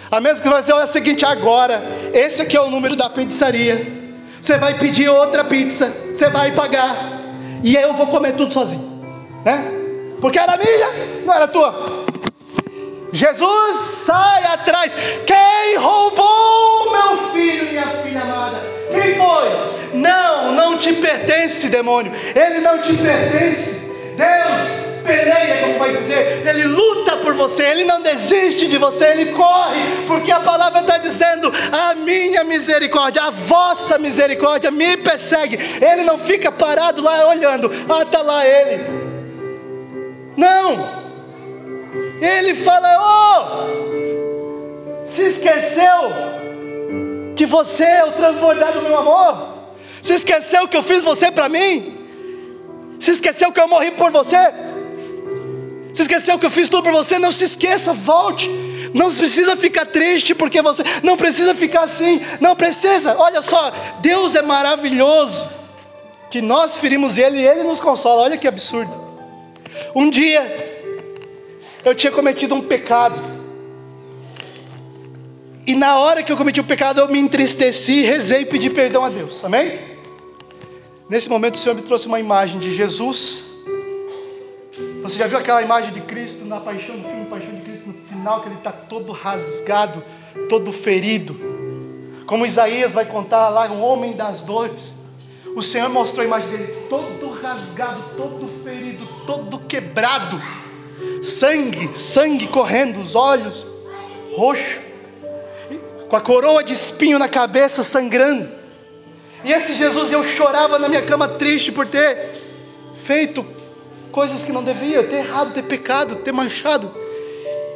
A 0.08 0.20
mesma 0.20 0.40
que 0.40 0.48
vai 0.48 0.60
dizer: 0.60 0.72
olha, 0.72 0.82
é 0.82 0.84
o 0.84 0.86
seguinte, 0.86 1.24
agora, 1.24 1.82
esse 2.12 2.40
aqui 2.40 2.56
é 2.56 2.60
o 2.60 2.70
número 2.70 2.94
da 2.94 3.10
pizzaria. 3.10 4.04
Você 4.40 4.56
vai 4.56 4.74
pedir 4.78 5.08
outra 5.08 5.42
pizza, 5.42 5.88
você 5.88 6.28
vai 6.28 6.52
pagar, 6.52 6.96
e 7.60 7.76
aí 7.76 7.82
eu 7.82 7.94
vou 7.94 8.06
comer 8.06 8.36
tudo 8.36 8.54
sozinho, 8.54 9.02
né? 9.44 9.80
porque 10.20 10.38
era 10.38 10.56
minha, 10.56 11.22
não 11.26 11.34
era 11.34 11.48
tua. 11.48 11.93
Jesus 13.14 13.76
sai 13.76 14.44
atrás. 14.46 14.92
Quem 15.24 15.76
roubou 15.76 16.90
meu 16.90 17.30
filho, 17.30 17.66
minha 17.70 17.86
filha 17.86 18.20
amada? 18.22 18.60
Quem 18.92 19.14
foi? 19.14 19.94
Não, 19.94 20.52
não 20.52 20.76
te 20.78 20.92
pertence, 20.94 21.68
demônio. 21.68 22.12
Ele 22.34 22.58
não 22.58 22.82
te 22.82 22.92
pertence. 22.94 23.84
Deus 24.16 24.94
peleia, 25.04 25.58
como 25.62 25.78
vai 25.78 25.92
dizer, 25.92 26.42
Ele 26.46 26.64
luta 26.64 27.16
por 27.18 27.34
você, 27.34 27.62
Ele 27.64 27.84
não 27.84 28.00
desiste 28.00 28.66
de 28.66 28.78
você, 28.78 29.06
Ele 29.08 29.32
corre, 29.32 29.80
porque 30.06 30.32
a 30.32 30.40
palavra 30.40 30.80
está 30.80 30.98
dizendo: 30.98 31.52
a 31.70 31.94
minha 31.94 32.42
misericórdia, 32.42 33.22
a 33.22 33.30
vossa 33.30 33.98
misericórdia 33.98 34.70
me 34.70 34.96
persegue. 34.96 35.56
Ele 35.56 36.02
não 36.02 36.18
fica 36.18 36.50
parado 36.50 37.02
lá 37.02 37.28
olhando, 37.28 37.70
ah, 37.88 38.02
está 38.02 38.22
lá 38.22 38.44
Ele. 38.44 38.82
Não. 40.36 41.03
Ele 42.24 42.54
fala: 42.54 42.88
Oh, 43.00 43.42
se 45.06 45.22
esqueceu 45.22 46.10
que 47.36 47.44
você 47.44 47.84
é 47.84 48.04
o 48.04 48.12
transbordado 48.12 48.80
do 48.80 48.88
meu 48.88 48.98
amor? 48.98 49.54
Se 50.00 50.14
esqueceu 50.14 50.66
que 50.66 50.76
eu 50.76 50.82
fiz 50.82 51.02
você 51.02 51.30
para 51.30 51.48
mim? 51.48 51.94
Se 52.98 53.10
esqueceu 53.10 53.52
que 53.52 53.60
eu 53.60 53.68
morri 53.68 53.90
por 53.90 54.10
você? 54.10 54.38
Se 55.92 56.02
esqueceu 56.02 56.38
que 56.38 56.46
eu 56.46 56.50
fiz 56.50 56.68
tudo 56.68 56.84
por 56.84 56.92
você? 56.92 57.18
Não 57.18 57.30
se 57.30 57.44
esqueça, 57.44 57.92
volte. 57.92 58.48
Não 58.94 59.12
precisa 59.12 59.56
ficar 59.56 59.84
triste 59.86 60.34
porque 60.34 60.62
você. 60.62 60.82
Não 61.02 61.16
precisa 61.16 61.54
ficar 61.54 61.82
assim. 61.82 62.20
Não 62.40 62.56
precisa. 62.56 63.16
Olha 63.18 63.42
só, 63.42 63.70
Deus 64.00 64.34
é 64.34 64.40
maravilhoso. 64.42 65.46
Que 66.30 66.40
nós 66.40 66.78
ferimos 66.78 67.18
Ele 67.18 67.40
e 67.40 67.46
Ele 67.46 67.64
nos 67.64 67.80
consola. 67.80 68.22
Olha 68.22 68.38
que 68.38 68.48
absurdo. 68.48 69.04
Um 69.94 70.08
dia, 70.08 70.73
eu 71.84 71.94
tinha 71.94 72.12
cometido 72.12 72.54
um 72.54 72.62
pecado. 72.62 73.20
E 75.66 75.74
na 75.74 75.98
hora 75.98 76.22
que 76.22 76.30
eu 76.30 76.36
cometi 76.36 76.60
o 76.60 76.64
pecado, 76.64 77.00
eu 77.00 77.08
me 77.08 77.18
entristeci, 77.18 78.02
rezei 78.02 78.42
e 78.42 78.46
pedi 78.46 78.68
perdão 78.70 79.04
a 79.04 79.08
Deus. 79.08 79.44
Amém? 79.44 79.78
Nesse 81.08 81.28
momento, 81.28 81.54
o 81.54 81.58
Senhor 81.58 81.74
me 81.74 81.82
trouxe 81.82 82.06
uma 82.06 82.20
imagem 82.20 82.58
de 82.58 82.74
Jesus. 82.74 83.64
Você 85.02 85.18
já 85.18 85.26
viu 85.26 85.38
aquela 85.38 85.62
imagem 85.62 85.92
de 85.92 86.00
Cristo 86.00 86.44
na 86.46 86.60
paixão 86.60 86.96
do 86.96 87.06
filme 87.06 87.26
Paixão 87.26 87.54
de 87.54 87.62
Cristo, 87.62 87.88
no 87.88 87.94
final, 87.94 88.40
que 88.40 88.48
ele 88.48 88.56
está 88.56 88.72
todo 88.72 89.12
rasgado, 89.12 90.02
todo 90.48 90.72
ferido. 90.72 91.36
Como 92.26 92.46
Isaías 92.46 92.92
vai 92.94 93.04
contar 93.04 93.50
lá, 93.50 93.70
um 93.70 93.82
homem 93.82 94.14
das 94.14 94.42
dores. 94.42 94.94
O 95.54 95.62
Senhor 95.62 95.88
mostrou 95.90 96.22
a 96.22 96.26
imagem 96.26 96.48
dele 96.48 96.86
todo 96.88 97.30
rasgado, 97.32 98.02
todo 98.16 98.48
ferido, 98.64 99.06
todo 99.26 99.58
quebrado. 99.58 100.40
Sangue, 101.24 101.96
sangue 101.96 102.46
correndo, 102.46 103.00
os 103.00 103.14
olhos 103.14 103.66
roxos 104.36 104.84
com 106.08 106.16
a 106.16 106.20
coroa 106.20 106.62
de 106.62 106.72
espinho 106.72 107.18
na 107.18 107.28
cabeça, 107.28 107.82
sangrando. 107.82 108.48
E 109.42 109.52
esse 109.52 109.74
Jesus, 109.74 110.12
eu 110.12 110.22
chorava 110.22 110.78
na 110.78 110.88
minha 110.88 111.02
cama 111.02 111.26
triste 111.26 111.72
por 111.72 111.86
ter 111.86 112.30
feito 112.94 113.44
coisas 114.12 114.44
que 114.44 114.52
não 114.52 114.62
devia, 114.62 115.02
ter 115.02 115.16
errado, 115.16 115.52
ter 115.52 115.64
pecado, 115.64 116.16
ter 116.16 116.32
manchado 116.32 116.94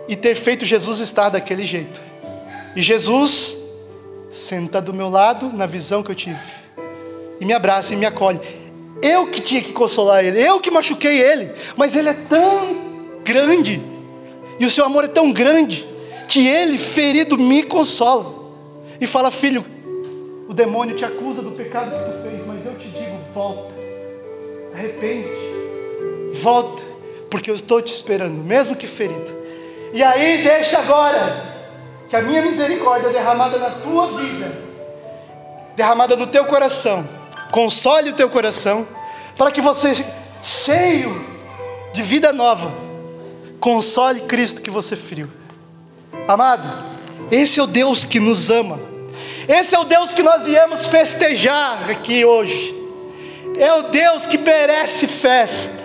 e 0.07 0.15
ter 0.15 0.35
feito 0.35 0.65
Jesus 0.65 1.01
estar 1.01 1.31
daquele 1.31 1.65
jeito. 1.65 2.01
E 2.77 2.83
Jesus 2.83 3.67
senta 4.31 4.81
do 4.81 4.95
meu 4.95 5.09
lado 5.09 5.51
na 5.53 5.67
visão 5.67 6.03
que 6.03 6.11
eu 6.11 6.15
tive 6.15 6.39
e 7.41 7.45
me 7.45 7.53
abraça 7.53 7.93
e 7.93 7.97
me 7.97 8.07
acolhe. 8.07 8.41
Eu 9.03 9.27
que 9.29 9.41
tinha 9.41 9.63
que 9.63 9.73
consolar 9.73 10.25
ele, 10.25 10.41
eu 10.41 10.61
que 10.61 10.71
machuquei 10.71 11.21
ele, 11.21 11.51
mas 11.77 11.97
ele 11.97 12.09
é 12.09 12.15
tão 12.15 12.88
grande. 13.25 13.83
E 14.59 14.67
o 14.67 14.71
seu 14.71 14.85
amor 14.85 15.05
é 15.05 15.09
tão 15.09 15.33
grande 15.33 15.87
que 16.27 16.47
ele, 16.47 16.79
ferido, 16.79 17.39
me 17.39 17.63
consola 17.63 18.35
e 19.01 19.07
fala: 19.07 19.31
Filho, 19.31 19.65
o 20.49 20.55
demônio 20.55 20.97
te 20.97 21.05
acusa 21.05 21.43
do 21.43 21.53
pecado 21.53 21.91
que 21.91 22.13
tu 22.13 22.23
fez, 22.23 22.47
mas 22.47 22.67
eu 22.67 22.75
te 22.75 22.89
digo: 22.89 23.19
volta, 23.35 23.73
arrepende, 24.75 25.29
volta, 26.35 26.83
porque 27.31 27.51
eu 27.51 27.55
estou 27.55 27.81
te 27.81 27.93
esperando, 27.93 28.45
mesmo 28.45 28.77
que 28.77 28.87
ferido. 28.87 29.37
E 29.93 30.03
aí, 30.03 30.43
deixa 30.43 30.79
agora 30.79 31.59
que 32.11 32.17
a 32.17 32.23
minha 32.23 32.43
misericórdia 32.43 33.11
derramada 33.11 33.59
na 33.59 33.71
tua 33.71 34.07
vida, 34.07 34.53
derramada 35.77 36.17
no 36.17 36.27
teu 36.27 36.45
coração, 36.45 37.07
console 37.51 38.11
o 38.11 38.15
teu 38.15 38.29
coração, 38.29 38.87
para 39.37 39.51
que 39.51 39.61
você, 39.61 39.95
cheio 40.43 41.25
de 41.93 42.03
vida 42.03 42.33
nova, 42.33 42.88
console 43.61 44.21
Cristo 44.23 44.63
que 44.63 44.71
você 44.71 44.97
feriu. 44.97 45.29
Amado, 46.27 46.67
esse 47.31 47.61
é 47.61 47.63
o 47.63 47.67
Deus 47.67 48.05
que 48.05 48.21
nos 48.21 48.51
ama. 48.51 48.79
Esse 49.49 49.75
é 49.75 49.79
o 49.79 49.85
Deus 49.85 50.13
que 50.13 50.23
nós 50.23 50.43
viemos 50.43 50.87
festejar 50.87 51.91
aqui 51.91 52.25
hoje. 52.25 52.75
É 53.59 53.73
o 53.73 53.85
Deus 53.85 54.27
que 54.27 54.39
merece 54.39 55.07
festa, 55.07 55.83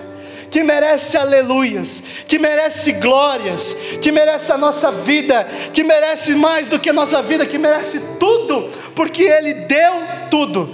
que 0.52 0.62
merece 0.64 1.18
aleluias, 1.18 2.04
que 2.28 2.38
merece 2.38 2.94
glórias, 2.94 3.78
que 4.02 4.12
merece 4.12 4.52
a 4.52 4.58
nossa 4.58 4.92
vida, 4.92 5.48
que 5.72 5.84
merece 5.84 6.36
mais 6.36 6.68
do 6.68 6.78
que 6.78 6.90
a 6.90 6.94
nossa 6.94 7.22
vida, 7.22 7.46
que 7.46 7.58
merece 7.58 8.00
tudo, 8.20 8.70
porque 8.94 9.24
Ele 9.24 9.54
deu 9.54 9.94
tudo. 10.30 10.70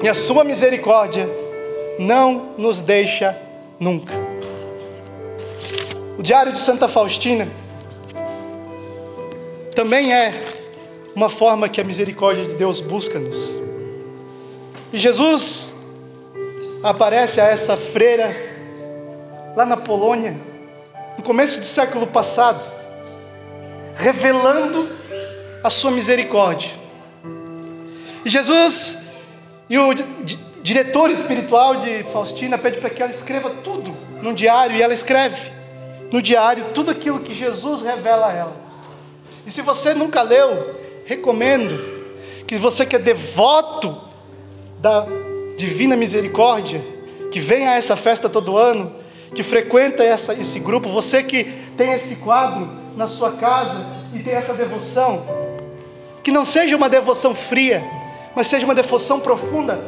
E 0.00 0.08
a 0.08 0.14
Sua 0.14 0.44
misericórdia 0.44 1.28
não 1.98 2.54
nos 2.56 2.80
deixa 2.80 3.36
nunca. 3.80 4.27
O 6.18 6.22
Diário 6.22 6.52
de 6.52 6.58
Santa 6.58 6.88
Faustina 6.88 7.46
também 9.76 10.12
é 10.12 10.34
uma 11.14 11.28
forma 11.28 11.68
que 11.68 11.80
a 11.80 11.84
misericórdia 11.84 12.44
de 12.44 12.54
Deus 12.54 12.80
busca-nos. 12.80 13.54
E 14.92 14.98
Jesus 14.98 15.94
aparece 16.82 17.40
a 17.40 17.44
essa 17.44 17.76
freira 17.76 18.34
lá 19.54 19.64
na 19.64 19.76
Polônia, 19.76 20.36
no 21.16 21.22
começo 21.22 21.60
do 21.60 21.64
século 21.64 22.04
passado, 22.08 22.60
revelando 23.94 24.88
a 25.62 25.70
sua 25.70 25.92
misericórdia. 25.92 26.70
E 28.24 28.28
Jesus 28.28 29.18
e 29.70 29.78
o 29.78 29.94
diretor 30.64 31.12
espiritual 31.12 31.76
de 31.76 32.02
Faustina 32.12 32.58
pede 32.58 32.78
para 32.80 32.90
que 32.90 33.00
ela 33.00 33.12
escreva 33.12 33.50
tudo 33.62 33.96
num 34.20 34.34
diário 34.34 34.74
e 34.74 34.82
ela 34.82 34.92
escreve 34.92 35.57
no 36.10 36.22
diário 36.22 36.64
tudo 36.74 36.90
aquilo 36.90 37.20
que 37.20 37.34
Jesus 37.34 37.84
revela 37.84 38.28
a 38.28 38.32
ela. 38.32 38.56
E 39.46 39.50
se 39.50 39.62
você 39.62 39.94
nunca 39.94 40.22
leu, 40.22 40.74
recomendo 41.04 41.98
que 42.46 42.56
você 42.56 42.86
que 42.86 42.96
é 42.96 42.98
devoto 42.98 43.96
da 44.78 45.06
divina 45.56 45.96
misericórdia, 45.96 46.82
que 47.30 47.40
vem 47.40 47.66
a 47.66 47.74
essa 47.74 47.96
festa 47.96 48.28
todo 48.28 48.56
ano, 48.56 48.92
que 49.34 49.42
frequenta 49.42 50.02
essa, 50.02 50.32
esse 50.34 50.60
grupo, 50.60 50.88
você 50.88 51.22
que 51.22 51.44
tem 51.76 51.92
esse 51.92 52.16
quadro 52.16 52.68
na 52.96 53.06
sua 53.06 53.32
casa 53.32 53.84
e 54.14 54.20
tem 54.20 54.34
essa 54.34 54.54
devoção, 54.54 55.22
que 56.22 56.30
não 56.30 56.44
seja 56.44 56.76
uma 56.76 56.88
devoção 56.88 57.34
fria, 57.34 57.82
mas 58.34 58.46
seja 58.46 58.64
uma 58.64 58.74
devoção 58.74 59.20
profunda. 59.20 59.78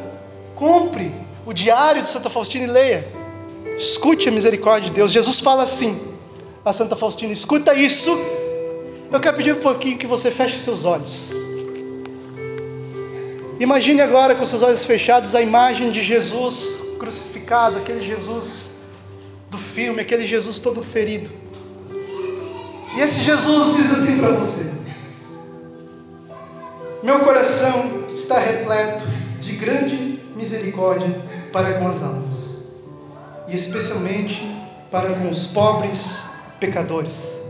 Compre 0.55 1.11
o 1.45 1.53
diário 1.53 2.03
de 2.03 2.09
Santa 2.09 2.29
Faustina 2.29 2.65
e 2.65 2.67
leia. 2.67 3.07
Escute 3.77 4.29
a 4.29 4.31
misericórdia 4.31 4.89
de 4.89 4.95
Deus. 4.95 5.11
Jesus 5.11 5.39
fala 5.39 5.63
assim 5.63 6.10
a 6.63 6.73
Santa 6.73 6.95
Faustina: 6.95 7.33
escuta 7.33 7.73
isso 7.73 8.11
eu 9.11 9.19
quero 9.19 9.35
pedir 9.35 9.53
um 9.53 9.59
pouquinho 9.59 9.97
que 9.97 10.07
você 10.07 10.31
feche 10.31 10.57
seus 10.57 10.85
olhos. 10.85 11.31
Imagine 13.59 14.01
agora 14.01 14.33
com 14.35 14.45
seus 14.45 14.63
olhos 14.63 14.85
fechados 14.85 15.35
a 15.35 15.41
imagem 15.41 15.91
de 15.91 16.01
Jesus 16.01 16.95
crucificado, 16.97 17.77
aquele 17.77 18.05
Jesus 18.05 18.83
do 19.49 19.57
filme, 19.57 19.99
aquele 19.99 20.25
Jesus 20.25 20.59
todo 20.59 20.81
ferido. 20.81 21.29
E 22.95 23.01
esse 23.01 23.21
Jesus 23.21 23.75
diz 23.75 23.91
assim 23.91 24.21
para 24.21 24.31
você: 24.31 24.79
Meu 27.03 27.19
coração 27.19 28.05
está 28.13 28.39
repleto 28.39 29.03
de 29.41 29.57
grande 29.57 30.21
misericórdia 30.37 31.09
para 31.51 31.73
com 31.73 31.87
as 31.89 32.01
almas, 32.01 32.67
e 33.49 33.55
especialmente 33.57 34.41
para 34.89 35.13
com 35.15 35.29
os 35.29 35.47
pobres 35.47 36.30
pecadores 36.61 37.41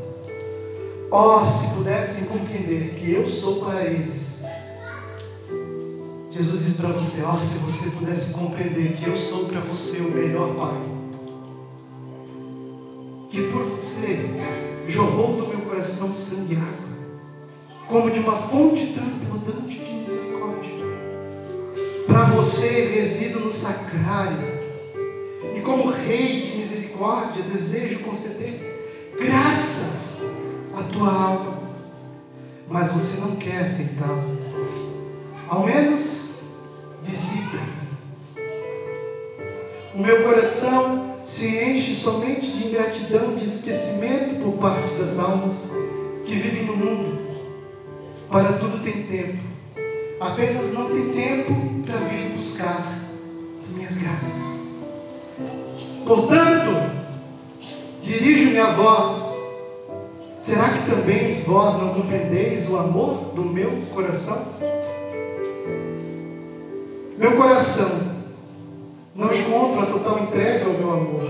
Oh, 1.13 1.43
se 1.43 1.75
pudessem 1.75 2.27
compreender 2.27 2.93
que 2.93 3.11
eu 3.11 3.29
sou 3.29 3.65
para 3.65 3.83
eles. 3.83 4.45
Jesus 6.31 6.65
diz 6.65 6.77
para 6.77 6.93
você: 6.93 7.21
Oh, 7.23 7.37
se 7.37 7.57
você 7.57 7.89
pudesse 7.97 8.33
compreender 8.33 8.93
que 8.93 9.09
eu 9.09 9.17
sou 9.17 9.43
para 9.47 9.59
você 9.59 9.99
o 9.99 10.11
melhor 10.11 10.55
Pai. 10.55 10.81
Que 13.29 13.41
por 13.51 13.63
você 13.63 14.21
jorrou 14.87 15.35
do 15.35 15.47
meu 15.47 15.59
coração 15.67 16.13
sangue 16.13 16.53
e 16.53 16.57
água, 16.57 17.89
como 17.89 18.09
de 18.09 18.19
uma 18.19 18.37
fonte 18.37 18.93
transbordante 18.93 19.79
de 19.79 19.91
misericórdia. 19.91 20.71
Para 22.07 22.23
você 22.23 22.85
resido 22.95 23.41
no 23.41 23.51
sacrário, 23.51 24.47
e 25.53 25.59
como 25.59 25.91
Rei 25.91 26.39
de 26.39 26.57
misericórdia 26.57 27.43
desejo 27.43 27.99
conceder 27.99 28.70
graças 29.19 30.23
a 30.77 30.83
tua 30.83 31.11
alma, 31.11 31.59
mas 32.69 32.89
você 32.89 33.21
não 33.21 33.35
quer 33.35 33.59
aceitá-lo. 33.59 34.37
Ao 35.47 35.65
menos 35.65 36.31
visita. 37.03 37.57
O 39.93 40.01
meu 40.01 40.23
coração 40.23 41.17
se 41.23 41.63
enche 41.63 41.93
somente 41.93 42.51
de 42.51 42.67
ingratidão, 42.67 43.35
de 43.35 43.45
esquecimento 43.45 44.41
por 44.43 44.53
parte 44.53 44.91
das 44.93 45.19
almas 45.19 45.71
que 46.25 46.35
vivem 46.35 46.65
no 46.65 46.75
mundo. 46.75 47.21
Para 48.29 48.53
tudo 48.53 48.81
tem 48.81 49.03
tempo, 49.03 49.43
apenas 50.19 50.73
não 50.73 50.89
tem 50.89 51.09
tempo 51.09 51.53
para 51.85 51.97
vir 51.97 52.29
buscar 52.37 52.81
as 53.61 53.71
minhas 53.71 53.97
graças. 53.97 54.41
Portanto, 56.05 56.69
dirijo-me 58.51 58.59
a 58.59 58.71
vós 58.71 59.31
Será 60.41 60.69
que 60.69 60.89
também 60.89 61.31
vós 61.43 61.79
não 61.79 61.93
compreendeis 61.93 62.67
o 62.67 62.75
amor 62.75 63.31
do 63.35 63.43
meu 63.43 63.83
coração? 63.93 64.43
Meu 67.15 67.37
coração 67.37 67.91
não 69.13 69.31
encontra 69.35 69.83
a 69.83 69.85
total 69.85 70.23
entrega 70.23 70.65
ao 70.65 70.73
meu 70.73 70.91
amor, 70.93 71.21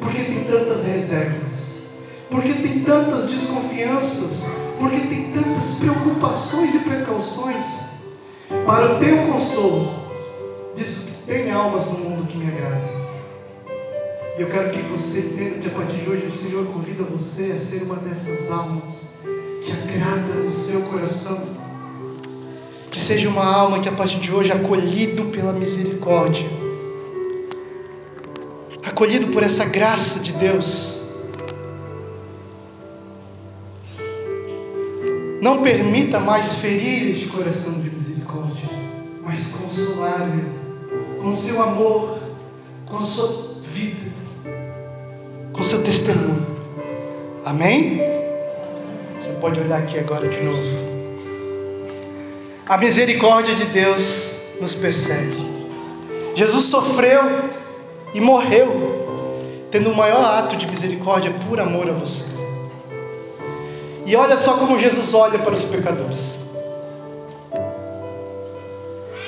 porque 0.00 0.24
tem 0.24 0.42
tantas 0.42 0.86
reservas, 0.86 1.90
porque 2.28 2.52
tem 2.54 2.80
tantas 2.80 3.28
desconfianças, 3.28 4.56
porque 4.80 4.98
tem 4.98 5.30
tantas 5.30 5.76
preocupações 5.78 6.74
e 6.74 6.80
precauções 6.80 7.90
para 8.66 8.96
o 8.96 8.98
teu 8.98 9.18
consolo. 9.30 9.94
Diz 10.74 10.98
que 10.98 11.32
tem 11.32 11.52
almas 11.52 11.86
no 11.86 11.98
mundo 11.98 12.26
que 12.26 12.36
me 12.36 12.48
agradam. 12.48 12.95
E 14.38 14.42
eu 14.42 14.48
quero 14.48 14.70
que 14.70 14.82
você 14.82 15.20
entenda 15.20 15.60
que 15.60 15.66
a 15.66 15.70
partir 15.70 15.96
de 15.96 16.10
hoje 16.10 16.26
o 16.26 16.30
Senhor 16.30 16.66
convida 16.66 17.02
você 17.04 17.52
a 17.52 17.56
ser 17.56 17.84
uma 17.84 17.96
dessas 17.96 18.50
almas 18.50 19.20
que 19.64 19.72
agrada 19.72 20.46
o 20.46 20.52
seu 20.52 20.82
coração. 20.82 21.56
Que 22.90 23.00
seja 23.00 23.30
uma 23.30 23.46
alma 23.46 23.80
que 23.80 23.88
a 23.88 23.92
partir 23.92 24.20
de 24.20 24.30
hoje 24.30 24.50
é 24.50 24.54
acolhido 24.54 25.26
pela 25.26 25.54
misericórdia, 25.54 26.46
acolhido 28.82 29.28
por 29.28 29.42
essa 29.42 29.64
graça 29.64 30.20
de 30.20 30.32
Deus. 30.32 31.06
Não 35.40 35.62
permita 35.62 36.20
mais 36.20 36.56
ferir 36.56 37.10
este 37.10 37.28
coração 37.28 37.80
de 37.80 37.88
misericórdia, 37.88 38.68
mas 39.24 39.46
consolar 39.46 40.28
me 40.28 40.44
com 41.22 41.34
seu 41.34 41.62
amor, 41.62 42.18
com 42.86 43.00
seu 45.66 45.82
testemunho. 45.82 46.46
Amém? 47.44 48.00
Você 49.18 49.32
pode 49.40 49.60
olhar 49.60 49.80
aqui 49.80 49.98
agora 49.98 50.28
de 50.28 50.40
novo. 50.42 50.62
A 52.68 52.76
misericórdia 52.78 53.54
de 53.54 53.64
Deus 53.66 54.36
nos 54.60 54.74
persegue. 54.74 55.44
Jesus 56.36 56.66
sofreu 56.66 57.22
e 58.14 58.20
morreu, 58.20 59.66
tendo 59.70 59.90
o 59.90 59.96
maior 59.96 60.24
ato 60.24 60.56
de 60.56 60.66
misericórdia 60.66 61.32
por 61.48 61.58
amor 61.58 61.88
a 61.88 61.92
você. 61.92 62.36
E 64.04 64.14
olha 64.14 64.36
só 64.36 64.54
como 64.54 64.78
Jesus 64.78 65.14
olha 65.14 65.38
para 65.40 65.54
os 65.54 65.64
pecadores. 65.64 66.36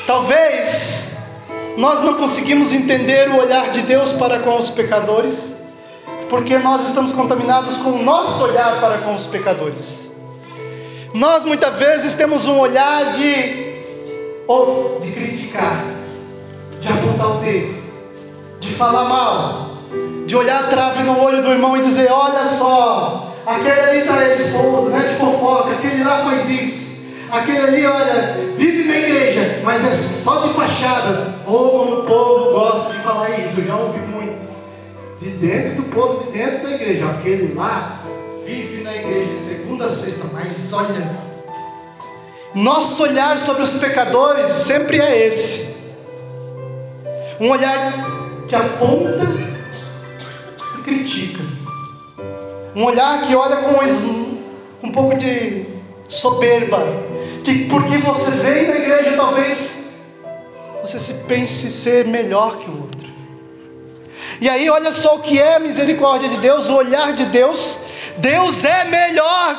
Talvez 0.06 1.18
nós 1.76 2.04
não 2.04 2.14
conseguimos 2.14 2.72
entender 2.72 3.28
o 3.30 3.40
olhar 3.40 3.72
de 3.72 3.82
Deus 3.82 4.12
para 4.12 4.38
com 4.38 4.56
os 4.56 4.70
pecadores, 4.70 5.57
porque 6.28 6.58
nós 6.58 6.86
estamos 6.88 7.12
contaminados 7.12 7.76
com 7.76 7.90
o 7.90 8.02
nosso 8.02 8.44
olhar 8.44 8.80
para 8.80 8.98
com 8.98 9.14
os 9.14 9.26
pecadores. 9.26 10.10
Nós 11.14 11.44
muitas 11.44 11.74
vezes 11.76 12.16
temos 12.16 12.46
um 12.46 12.58
olhar 12.58 13.14
de 13.14 13.68
ou 14.46 15.00
de 15.02 15.12
criticar, 15.12 15.84
de 16.80 16.92
apontar 16.92 17.36
o 17.36 17.40
dedo, 17.40 17.82
de 18.60 18.70
falar 18.70 19.04
mal, 19.04 19.70
de 20.26 20.36
olhar 20.36 20.68
trave 20.68 21.02
no 21.02 21.20
olho 21.22 21.42
do 21.42 21.48
irmão 21.48 21.76
e 21.76 21.82
dizer: 21.82 22.10
Olha 22.10 22.44
só, 22.46 23.34
aquele 23.46 23.80
ali 23.80 23.98
está 24.00 24.14
a 24.14 24.34
esposa, 24.34 24.90
né, 24.90 25.08
de 25.08 25.14
fofoca, 25.16 25.72
aquele 25.72 26.04
lá 26.04 26.24
faz 26.24 26.50
isso. 26.50 26.88
Aquele 27.30 27.58
ali, 27.58 27.86
olha, 27.86 28.36
vive 28.56 28.88
na 28.88 28.96
igreja, 28.96 29.60
mas 29.62 29.84
é 29.84 29.94
só 29.94 30.40
de 30.40 30.48
fachada. 30.54 31.34
Ou 31.46 31.70
como 31.70 32.00
o 32.00 32.02
povo 32.04 32.52
gosta 32.52 32.94
de 32.94 33.00
falar 33.00 33.30
isso, 33.40 33.60
eu 33.60 33.66
já 33.66 33.76
ouvi 33.76 33.98
muito. 33.98 34.17
De 35.28 35.46
dentro 35.46 35.82
do 35.82 35.82
povo, 35.90 36.24
de 36.24 36.38
dentro 36.38 36.62
da 36.62 36.70
igreja. 36.70 37.04
Aquele 37.10 37.52
lá 37.54 38.02
vive 38.46 38.82
na 38.82 38.96
igreja 38.96 39.30
de 39.30 39.36
segunda 39.36 39.84
a 39.84 39.88
sexta, 39.88 40.28
mas 40.32 40.72
olha. 40.72 41.28
Nosso 42.54 43.02
olhar 43.02 43.38
sobre 43.38 43.62
os 43.62 43.76
pecadores 43.78 44.50
sempre 44.50 44.98
é 44.98 45.26
esse. 45.26 45.98
Um 47.38 47.50
olhar 47.50 47.92
que 48.48 48.56
aponta 48.56 49.26
e 50.78 50.82
critica. 50.82 51.44
Um 52.74 52.84
olhar 52.84 53.26
que 53.26 53.34
olha 53.34 53.56
com 53.56 54.86
um 54.86 54.90
pouco 54.92 55.18
de 55.18 55.66
soberba 56.08 56.78
que 57.44 57.68
porque 57.68 57.98
você 57.98 58.30
veio 58.42 58.68
na 58.68 58.76
igreja, 58.76 59.16
talvez 59.16 59.92
você 60.80 60.98
se 60.98 61.24
pense 61.24 61.70
ser 61.70 62.06
melhor 62.06 62.56
que 62.56 62.70
o 62.70 62.80
outro. 62.80 63.07
E 64.40 64.48
aí, 64.48 64.70
olha 64.70 64.92
só 64.92 65.16
o 65.16 65.22
que 65.22 65.38
é 65.38 65.56
a 65.56 65.58
misericórdia 65.58 66.28
de 66.28 66.36
Deus, 66.36 66.68
o 66.68 66.76
olhar 66.76 67.12
de 67.12 67.24
Deus. 67.26 67.86
Deus 68.18 68.64
é 68.64 68.84
melhor, 68.84 69.58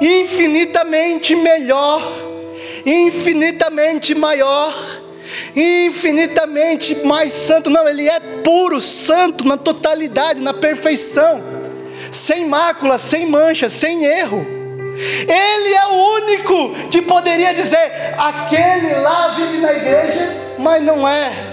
infinitamente 0.00 1.36
melhor, 1.36 2.02
infinitamente 2.84 4.14
maior, 4.14 4.74
infinitamente 5.54 7.06
mais 7.06 7.32
santo. 7.32 7.68
Não, 7.68 7.86
Ele 7.86 8.08
é 8.08 8.20
puro, 8.42 8.80
santo 8.80 9.46
na 9.46 9.58
totalidade, 9.58 10.40
na 10.40 10.54
perfeição, 10.54 11.42
sem 12.10 12.46
mácula, 12.46 12.96
sem 12.96 13.26
mancha, 13.26 13.68
sem 13.68 14.04
erro. 14.04 14.46
Ele 14.96 15.74
é 15.74 15.86
o 15.86 16.14
único 16.14 16.74
que 16.90 17.02
poderia 17.02 17.52
dizer: 17.54 18.14
aquele 18.16 18.94
lá 19.00 19.28
vive 19.28 19.58
na 19.58 19.72
igreja, 19.72 20.36
mas 20.58 20.82
não 20.82 21.06
é 21.06 21.51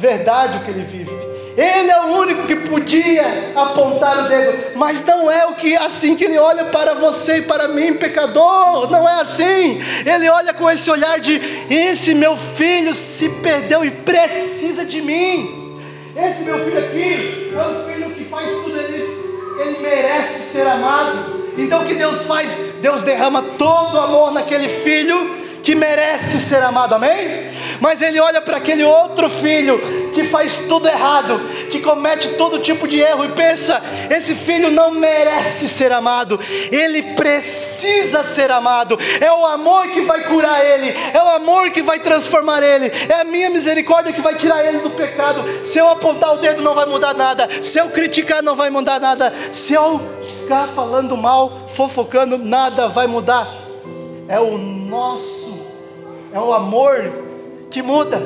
verdade 0.00 0.56
o 0.56 0.60
que 0.64 0.70
ele 0.70 0.84
vive. 0.84 1.10
Ele 1.56 1.90
é 1.90 2.00
o 2.00 2.16
único 2.16 2.46
que 2.46 2.56
podia 2.56 3.52
apontar 3.54 4.24
o 4.24 4.28
dedo, 4.28 4.76
mas 4.76 5.04
não 5.04 5.30
é 5.30 5.46
o 5.46 5.54
que 5.54 5.76
assim 5.76 6.16
que 6.16 6.24
ele 6.24 6.38
olha 6.38 6.64
para 6.66 6.94
você 6.94 7.38
e 7.38 7.42
para 7.42 7.68
mim, 7.68 7.94
pecador. 7.94 8.90
Não 8.90 9.06
é 9.06 9.20
assim. 9.20 9.82
Ele 10.06 10.28
olha 10.30 10.54
com 10.54 10.70
esse 10.70 10.90
olhar 10.90 11.20
de: 11.20 11.38
esse 11.68 12.14
meu 12.14 12.36
filho 12.36 12.94
se 12.94 13.28
perdeu 13.42 13.84
e 13.84 13.90
precisa 13.90 14.86
de 14.86 15.02
mim. 15.02 15.82
Esse 16.16 16.44
meu 16.44 16.64
filho 16.64 16.78
aqui 16.78 17.52
é 17.54 17.62
um 17.62 17.92
filho 17.92 18.10
que 18.10 18.24
faz 18.24 18.50
tudo, 18.50 18.78
ele, 18.78 19.60
ele 19.60 19.78
merece 19.80 20.52
ser 20.52 20.66
amado. 20.66 21.40
Então 21.58 21.82
o 21.82 21.84
que 21.84 21.94
Deus 21.94 22.24
faz? 22.26 22.58
Deus 22.80 23.02
derrama 23.02 23.42
todo 23.58 23.96
o 23.96 24.00
amor 24.00 24.32
naquele 24.32 24.68
filho 24.68 25.40
que 25.62 25.74
merece 25.74 26.40
ser 26.40 26.62
amado, 26.62 26.94
amém? 26.94 27.49
Mas 27.80 28.02
ele 28.02 28.20
olha 28.20 28.40
para 28.40 28.58
aquele 28.58 28.84
outro 28.84 29.28
filho 29.28 29.80
que 30.12 30.24
faz 30.24 30.66
tudo 30.66 30.86
errado, 30.86 31.40
que 31.70 31.80
comete 31.80 32.34
todo 32.34 32.58
tipo 32.58 32.86
de 32.86 33.00
erro 33.00 33.24
e 33.24 33.28
pensa: 33.28 33.80
esse 34.10 34.34
filho 34.34 34.70
não 34.70 34.90
merece 34.90 35.68
ser 35.68 35.90
amado, 35.92 36.38
ele 36.70 37.02
precisa 37.14 38.22
ser 38.22 38.50
amado. 38.50 38.98
É 39.20 39.32
o 39.32 39.46
amor 39.46 39.86
que 39.88 40.02
vai 40.02 40.22
curar 40.24 40.64
ele, 40.64 40.94
é 41.14 41.22
o 41.22 41.28
amor 41.30 41.70
que 41.70 41.82
vai 41.82 41.98
transformar 41.98 42.62
ele, 42.62 42.92
é 43.08 43.20
a 43.20 43.24
minha 43.24 43.48
misericórdia 43.50 44.12
que 44.12 44.20
vai 44.20 44.34
tirar 44.34 44.64
ele 44.64 44.78
do 44.78 44.90
pecado. 44.90 45.42
Se 45.64 45.78
eu 45.78 45.88
apontar 45.88 46.34
o 46.34 46.38
dedo, 46.38 46.62
não 46.62 46.74
vai 46.74 46.86
mudar 46.86 47.14
nada, 47.14 47.48
se 47.62 47.78
eu 47.78 47.88
criticar, 47.88 48.42
não 48.42 48.54
vai 48.54 48.68
mudar 48.68 49.00
nada, 49.00 49.32
se 49.52 49.72
eu 49.72 49.98
ficar 50.42 50.66
falando 50.68 51.16
mal, 51.16 51.68
fofocando, 51.68 52.36
nada 52.36 52.88
vai 52.88 53.06
mudar. 53.06 53.48
É 54.28 54.38
o 54.38 54.58
nosso, 54.58 55.66
é 56.32 56.38
o 56.38 56.52
amor 56.52 57.29
que 57.70 57.82
muda. 57.82 58.20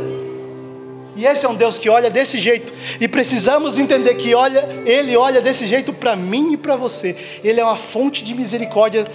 E 1.17 1.27
esse 1.27 1.47
é 1.47 1.49
um 1.49 1.55
Deus 1.55 1.79
que 1.79 1.89
olha 1.89 2.11
desse 2.11 2.39
jeito. 2.39 2.73
E 3.01 3.07
precisamos 3.07 3.79
entender 3.79 4.15
que 4.15 4.35
olha, 4.35 4.67
Ele 4.85 5.17
olha 5.17 5.41
desse 5.41 5.67
jeito 5.67 5.93
para 5.93 6.17
mim 6.17 6.53
e 6.53 6.57
para 6.57 6.77
você. 6.77 7.17
Ele 7.43 7.61
é 7.61 7.65
uma 7.65 7.77
fonte 7.77 8.25
de 8.25 8.35
misericórdia 8.35 9.07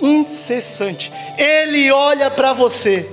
incessante. 0.00 1.10
Ele 1.38 1.90
olha 1.90 2.30
para 2.30 2.52
você 2.52 3.08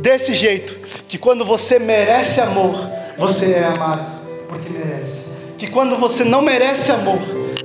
desse 0.00 0.34
jeito. 0.34 0.76
Que 1.06 1.18
quando 1.18 1.44
você 1.44 1.78
merece 1.78 2.40
amor, 2.40 2.74
você 3.16 3.54
é 3.54 3.64
amado, 3.64 4.10
porque 4.48 4.70
merece. 4.70 5.34
Que 5.56 5.70
quando 5.70 5.96
você 5.96 6.24
não 6.24 6.42
merece 6.42 6.90
amor, 6.90 7.18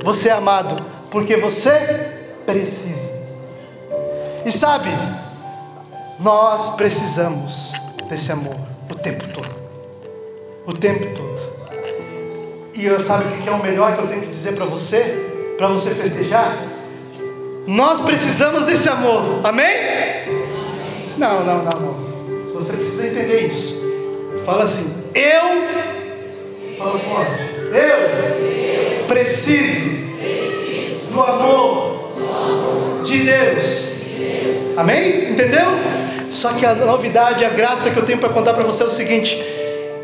você 0.03 0.29
é 0.29 0.33
amado, 0.33 0.85
porque 1.09 1.35
você 1.37 1.71
precisa. 2.45 3.09
E 4.45 4.51
sabe, 4.51 4.89
nós 6.19 6.75
precisamos 6.75 7.68
desse 8.09 8.31
amor 8.31 8.55
o 8.89 8.95
tempo 8.95 9.23
todo. 9.33 9.49
O 10.65 10.73
tempo 10.73 11.05
todo. 11.15 11.29
E 12.73 12.85
eu 12.85 13.03
sabe 13.03 13.25
o 13.25 13.41
que 13.41 13.49
é 13.49 13.51
o 13.51 13.61
melhor 13.61 13.95
que 13.95 14.01
eu 14.01 14.07
tenho 14.07 14.21
que 14.21 14.31
dizer 14.31 14.55
para 14.55 14.65
você? 14.65 15.55
Para 15.57 15.67
você 15.67 15.93
festejar? 15.93 16.57
Nós 17.67 18.01
precisamos 18.01 18.65
desse 18.65 18.89
amor. 18.89 19.45
Amém? 19.45 19.75
Não, 21.17 21.45
não, 21.45 21.63
não, 21.63 21.79
não. 21.79 22.53
Você 22.55 22.77
precisa 22.77 23.07
entender 23.07 23.47
isso. 23.47 23.85
Fala 24.45 24.63
assim: 24.63 25.11
Eu. 25.13 26.77
Fala 26.77 26.97
forte. 26.99 27.43
Eu 27.73 29.05
preciso 29.05 29.99
do 31.11 31.21
amor 31.21 33.03
de 33.05 33.19
Deus. 33.19 34.01
Amém? 34.77 35.31
Entendeu? 35.31 35.65
Só 36.29 36.53
que 36.53 36.65
a 36.65 36.75
novidade, 36.75 37.43
a 37.43 37.49
graça 37.49 37.89
que 37.91 37.97
eu 37.97 38.05
tenho 38.05 38.19
para 38.19 38.29
contar 38.29 38.53
para 38.53 38.63
você 38.63 38.83
é 38.83 38.87
o 38.87 38.89
seguinte: 38.89 39.43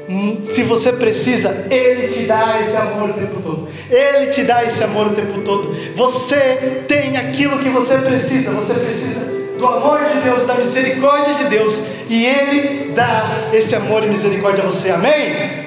hum, 0.10 0.42
se 0.44 0.64
você 0.64 0.94
precisa, 0.94 1.68
Ele 1.70 2.08
te 2.08 2.24
dá 2.24 2.62
esse 2.62 2.76
amor 2.76 3.10
o 3.10 3.14
tempo 3.14 3.42
todo. 3.42 3.70
Ele 3.90 4.32
te 4.32 4.44
dá 4.44 4.64
esse 4.64 4.84
amor 4.84 5.08
o 5.08 5.16
tempo 5.16 5.42
todo. 5.42 5.76
Você 5.96 6.84
tem 6.88 7.18
aquilo 7.18 7.60
que 7.60 7.70
você 7.70 7.98
precisa. 8.00 8.52
Você 8.52 8.74
precisa 8.80 9.36
do 9.58 9.68
amor 9.68 10.00
de 10.06 10.20
Deus, 10.22 10.46
da 10.46 10.56
misericórdia 10.56 11.36
de 11.36 11.46
Deus. 11.46 11.88
E 12.10 12.26
Ele 12.26 12.94
dá 12.94 13.50
esse 13.54 13.76
amor 13.76 14.04
e 14.04 14.08
misericórdia 14.08 14.64
a 14.64 14.68
você. 14.68 14.90
Amém? 14.90 15.14
Amém. 15.14 15.66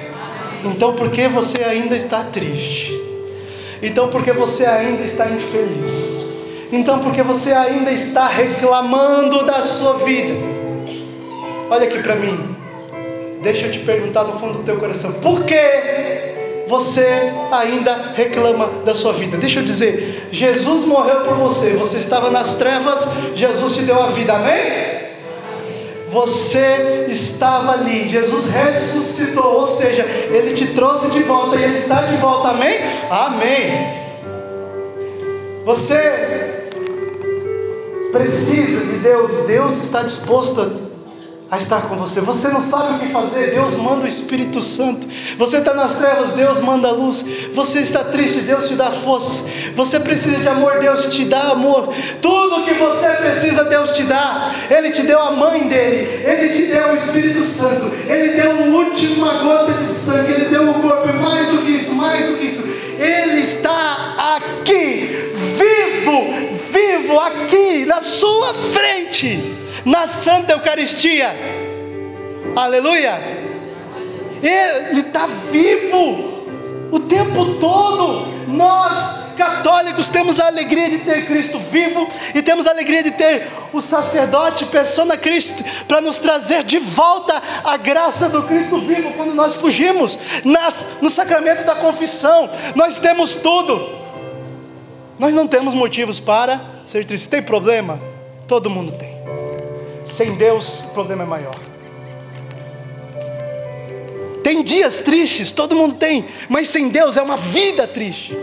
Então, 0.65 0.93
por 0.93 1.09
que 1.09 1.27
você 1.27 1.63
ainda 1.63 1.95
está 1.95 2.23
triste? 2.23 2.99
Então, 3.81 4.09
porque 4.09 4.31
você 4.33 4.65
ainda 4.65 5.03
está 5.03 5.25
infeliz. 5.25 6.18
Então, 6.71 6.99
porque 6.99 7.23
você 7.23 7.51
ainda 7.53 7.91
está 7.91 8.27
reclamando 8.27 9.45
da 9.45 9.63
sua 9.63 9.93
vida. 9.99 10.33
Olha 11.69 11.87
aqui 11.87 12.01
para 12.01 12.15
mim. 12.15 12.55
Deixa 13.41 13.67
eu 13.67 13.71
te 13.71 13.79
perguntar 13.79 14.23
no 14.23 14.33
fundo 14.33 14.59
do 14.59 14.63
teu 14.63 14.77
coração: 14.77 15.13
por 15.13 15.43
que 15.45 15.55
você 16.69 17.33
ainda 17.51 18.13
reclama 18.15 18.69
da 18.85 18.93
sua 18.93 19.11
vida. 19.13 19.37
Deixa 19.37 19.59
eu 19.59 19.63
dizer, 19.63 20.29
Jesus 20.31 20.85
morreu 20.85 21.21
por 21.21 21.33
você, 21.33 21.71
você 21.71 21.97
estava 21.97 22.29
nas 22.29 22.57
trevas, 22.57 22.99
Jesus 23.35 23.75
te 23.75 23.81
deu 23.81 24.01
a 24.01 24.07
vida, 24.07 24.33
amém? 24.33 24.99
Você 26.09 27.07
estava 27.09 27.73
ali, 27.73 28.07
Jesus 28.09 28.49
ressuscitou, 28.49 29.59
ou 29.59 29.65
seja, 29.65 30.03
Ele 30.03 30.53
te 30.53 30.67
trouxe 30.73 31.09
de 31.09 31.23
volta 31.23 31.55
e 31.55 31.63
Ele 31.63 31.77
está 31.77 32.03
de 32.03 32.17
volta, 32.17 32.49
amém? 32.49 32.77
Amém. 33.09 33.99
Você 35.65 36.48
precisa 38.11 38.85
de 38.85 38.97
Deus, 38.99 39.45
Deus 39.47 39.83
está 39.83 40.03
disposto 40.03 40.89
a 41.51 41.57
estar 41.57 41.81
com 41.81 41.95
você. 41.95 42.21
Você 42.21 42.49
não 42.49 42.63
sabe 42.63 42.93
o 42.93 42.99
que 42.99 43.11
fazer, 43.11 43.55
Deus 43.55 43.75
manda 43.77 44.05
o 44.05 44.07
Espírito 44.07 44.61
Santo. 44.61 45.07
Você 45.37 45.57
está 45.57 45.73
nas 45.73 45.95
trevas, 45.95 46.33
Deus 46.33 46.61
manda 46.61 46.89
a 46.89 46.91
luz. 46.91 47.25
Você 47.55 47.79
está 47.79 48.03
triste, 48.03 48.41
Deus 48.41 48.67
te 48.67 48.75
dá 48.75 48.91
força. 48.91 49.49
Você 49.75 49.99
precisa 49.99 50.37
de 50.37 50.47
amor, 50.47 50.79
Deus 50.79 51.09
te 51.09 51.25
dá 51.25 51.51
amor. 51.51 51.91
Tudo 52.21 52.65
que 52.65 52.73
você 52.75 53.09
precisa, 53.13 53.63
Deus 53.63 53.91
te 53.91 54.03
dá. 54.03 54.51
Ele 54.69 54.91
te 54.91 55.01
deu 55.03 55.19
a 55.19 55.31
mãe 55.31 55.67
dele, 55.67 56.23
ele 56.23 56.49
te 56.49 56.65
deu 56.67 56.89
o 56.89 56.95
Espírito 56.95 57.43
Santo, 57.43 57.91
ele 58.07 58.33
deu 58.33 58.51
a 58.51 58.65
última 58.77 59.33
gota 59.43 59.73
de 59.73 59.87
sangue, 59.87 60.31
ele 60.31 60.45
deu 60.45 60.69
o 60.69 60.73
corpo, 60.75 61.09
e 61.09 61.13
mais 61.13 61.49
do 61.49 61.57
que 61.59 61.71
isso, 61.71 61.95
mais 61.95 62.27
do 62.27 62.37
que 62.37 62.45
isso. 62.45 62.67
Ele 62.99 63.39
está 63.39 64.35
aqui, 64.35 65.33
vivo, 65.57 66.48
vivo, 66.71 67.19
aqui, 67.19 67.85
na 67.85 68.01
sua 68.01 68.53
frente 68.53 69.59
na 69.85 70.07
Santa 70.07 70.53
Eucaristia. 70.53 71.35
Aleluia! 72.55 73.19
Ele 74.41 75.01
está 75.01 75.25
vivo 75.51 76.45
o 76.91 76.99
tempo 77.01 77.55
todo. 77.59 78.39
Nós, 78.47 79.35
católicos, 79.37 80.09
temos 80.09 80.39
a 80.39 80.47
alegria 80.47 80.89
de 80.89 80.99
ter 80.99 81.27
Cristo 81.27 81.59
vivo 81.71 82.09
e 82.33 82.41
temos 82.41 82.65
a 82.65 82.71
alegria 82.71 83.03
de 83.03 83.11
ter 83.11 83.47
o 83.71 83.81
sacerdote, 83.81 84.65
persona 84.65 85.15
Cristo, 85.15 85.63
para 85.87 86.01
nos 86.01 86.17
trazer 86.17 86.63
de 86.63 86.79
volta 86.79 87.41
a 87.63 87.77
graça 87.77 88.27
do 88.29 88.43
Cristo 88.43 88.79
vivo 88.79 89.13
quando 89.13 89.35
nós 89.35 89.55
fugimos 89.55 90.19
nas, 90.43 90.87
no 91.01 91.09
sacramento 91.09 91.63
da 91.63 91.75
confissão. 91.75 92.49
Nós 92.75 92.97
temos 92.97 93.35
tudo. 93.35 93.98
Nós 95.19 95.33
não 95.33 95.45
temos 95.45 95.73
motivos 95.73 96.19
para 96.19 96.59
ser 96.87 97.05
tristes. 97.05 97.29
Tem 97.29 97.41
problema? 97.41 97.99
Todo 98.47 98.69
mundo 98.69 98.93
tem. 98.93 99.19
Sem 100.05 100.35
Deus, 100.35 100.85
o 100.85 100.93
problema 100.93 101.23
é 101.23 101.27
maior. 101.27 101.55
Tem 104.41 104.63
dias 104.63 105.01
tristes, 105.01 105.51
todo 105.51 105.75
mundo 105.75 105.95
tem, 105.95 106.25
mas 106.47 106.69
sem 106.69 106.89
Deus 106.89 107.17
é 107.17 107.21
uma 107.21 107.37
vida 107.37 107.85
triste. 107.85 108.35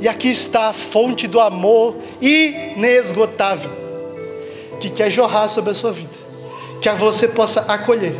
E 0.00 0.06
aqui 0.06 0.28
está 0.28 0.68
a 0.68 0.72
fonte 0.72 1.26
do 1.26 1.40
amor 1.40 1.96
inesgotável, 2.20 3.70
que 4.78 4.90
quer 4.90 5.10
jorrar 5.10 5.48
sobre 5.48 5.70
a 5.70 5.74
sua 5.74 5.90
vida, 5.90 6.12
que 6.80 6.88
você 6.90 7.28
possa 7.28 7.72
acolher. 7.72 8.14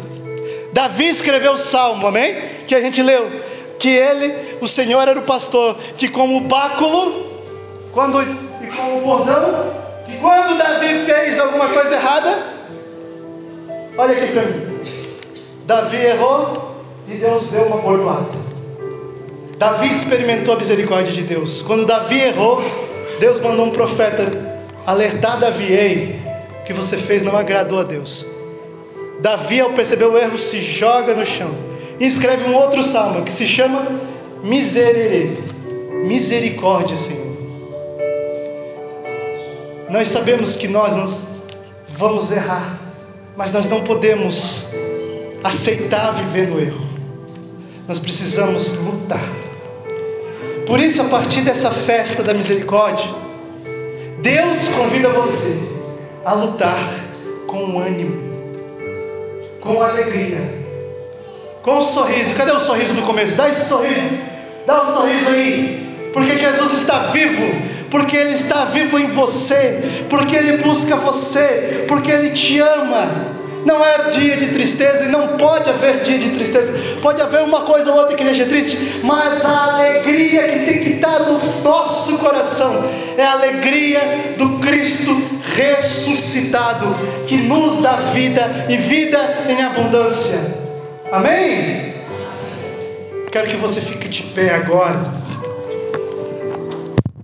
Davi 0.73 1.05
escreveu 1.05 1.53
o 1.53 1.59
salmo, 1.59 2.07
amém? 2.07 2.35
Que 2.67 2.75
a 2.75 2.81
gente 2.81 3.03
leu, 3.03 3.31
que 3.79 3.89
ele, 3.89 4.57
o 4.61 4.69
Senhor 4.69 5.07
era 5.07 5.19
o 5.19 5.23
pastor, 5.23 5.77
que 5.97 6.09
como 6.09 6.39
o 6.39 6.41
báculo, 6.41 7.13
quando 7.93 8.23
e 8.23 8.67
como 8.69 8.99
o 8.99 9.01
bordão, 9.03 9.73
que 10.07 10.17
quando 10.19 10.59
Davi 10.59 11.05
fez 11.05 11.39
alguma 11.39 11.69
coisa 11.69 11.95
errada, 11.95 12.35
olha 13.97 14.13
aqui 14.13 14.33
para 14.33 14.43
mim. 14.43 14.75
Davi 15.67 15.97
errou 15.97 16.75
e 17.09 17.15
Deus 17.15 17.51
deu 17.51 17.65
uma 17.67 17.79
bordoada. 17.79 18.45
Davi 19.59 19.87
experimentou 19.87 20.55
a 20.55 20.59
misericórdia 20.59 21.13
de 21.13 21.23
Deus. 21.23 21.63
Quando 21.63 21.87
Davi 21.87 22.21
errou, 22.21 22.63
Deus 23.19 23.41
mandou 23.41 23.67
um 23.67 23.71
profeta 23.71 24.27
alertar 24.87 25.39
Davi: 25.39 25.73
Ei, 25.73 26.21
o 26.61 26.65
que 26.65 26.73
você 26.73 26.97
fez 26.97 27.23
não 27.23 27.37
agradou 27.37 27.81
a 27.81 27.85
Deus. 27.85 28.27
Davi, 29.21 29.61
ao 29.61 29.71
perceber 29.71 30.07
o 30.07 30.19
erro, 30.19 30.39
se 30.39 30.61
joga 30.61 31.15
no 31.15 31.25
chão 31.25 31.74
e 31.99 32.07
escreve 32.07 32.51
um 32.51 32.55
outro 32.55 32.83
salmo 32.83 33.25
que 33.25 33.33
se 33.33 33.47
chama 33.47 33.87
Miserere. 34.43 35.39
Misericórdia, 36.05 36.97
Senhor. 36.97 37.35
Nós 39.89 40.09
sabemos 40.09 40.57
que 40.57 40.69
nós 40.69 40.95
vamos 41.97 42.33
errar, 42.33 42.79
mas 43.37 43.53
nós 43.53 43.71
não 43.71 43.83
podemos 43.85 44.73
aceitar 45.43 46.13
viver 46.13 46.49
no 46.49 46.61
erro. 46.61 46.85
Nós 47.87 47.99
precisamos 47.99 48.79
lutar. 48.79 49.29
Por 50.67 50.81
isso, 50.81 51.03
a 51.03 51.05
partir 51.05 51.43
dessa 51.43 51.71
festa 51.71 52.23
da 52.23 52.35
misericórdia, 52.35 53.09
Deus 54.21 54.69
convida 54.77 55.11
você 55.11 55.59
a 56.25 56.33
lutar 56.35 56.95
com 57.47 57.79
ânimo, 57.79 58.35
com 59.61 59.83
alegria, 59.83 60.64
com 61.65 61.79
um 61.79 61.83
sorriso. 61.83 62.37
Cadê 62.37 62.53
o 62.53 62.61
sorriso 62.61 62.95
no 62.95 63.03
começo? 63.03 63.37
Dá 63.37 63.49
esse 63.49 63.69
sorriso, 63.69 64.21
dá 64.65 64.85
um 64.85 64.95
sorriso 64.95 65.31
aí, 65.31 66.11
porque 66.13 66.39
Jesus 66.39 66.75
está 66.75 66.99
vivo 67.11 67.75
porque 67.95 68.17
Ele 68.17 68.35
está 68.35 68.65
vivo 68.65 68.99
em 68.99 69.07
você, 69.07 70.05
porque 70.11 70.35
Ele 70.35 70.57
busca 70.57 70.97
você, 70.97 71.85
porque 71.87 72.11
Ele 72.11 72.31
te 72.31 72.59
ama. 72.59 73.35
Não 73.65 73.83
é 73.85 74.11
dia 74.11 74.37
de 74.37 74.49
tristeza 74.49 75.05
e 75.05 75.09
não 75.09 75.39
pode 75.39 75.71
haver 75.71 76.03
dia 76.03 76.19
de 76.19 76.31
tristeza. 76.31 76.77
Pode 77.01 77.23
haver 77.23 77.43
uma 77.43 77.61
coisa 77.61 77.93
ou 77.93 77.99
outra 78.01 78.17
que 78.17 78.25
deixa 78.25 78.47
triste, 78.47 79.01
mas 79.05 79.45
a 79.45 79.75
alegria 79.75 80.49
que 80.49 80.59
tem 80.67 80.79
que 80.83 80.91
estar 80.95 81.21
no 81.21 81.39
nosso 81.63 82.19
coração 82.19 82.85
é 83.17 83.23
a 83.23 83.31
alegria 83.31 84.35
do 84.37 84.59
Cristo 84.59 85.17
ressuscitado, 85.55 86.87
que 87.29 87.37
nos 87.37 87.81
dá 87.81 87.93
vida 88.13 88.67
e 88.69 88.77
vida 88.77 89.21
em 89.49 89.63
abundância. 89.63 90.64
Amém? 91.15 91.95
Quero 93.31 93.47
que 93.49 93.57
você 93.57 93.81
fique 93.81 94.09
de 94.09 94.25
pé 94.33 94.53
agora. 94.53 95.24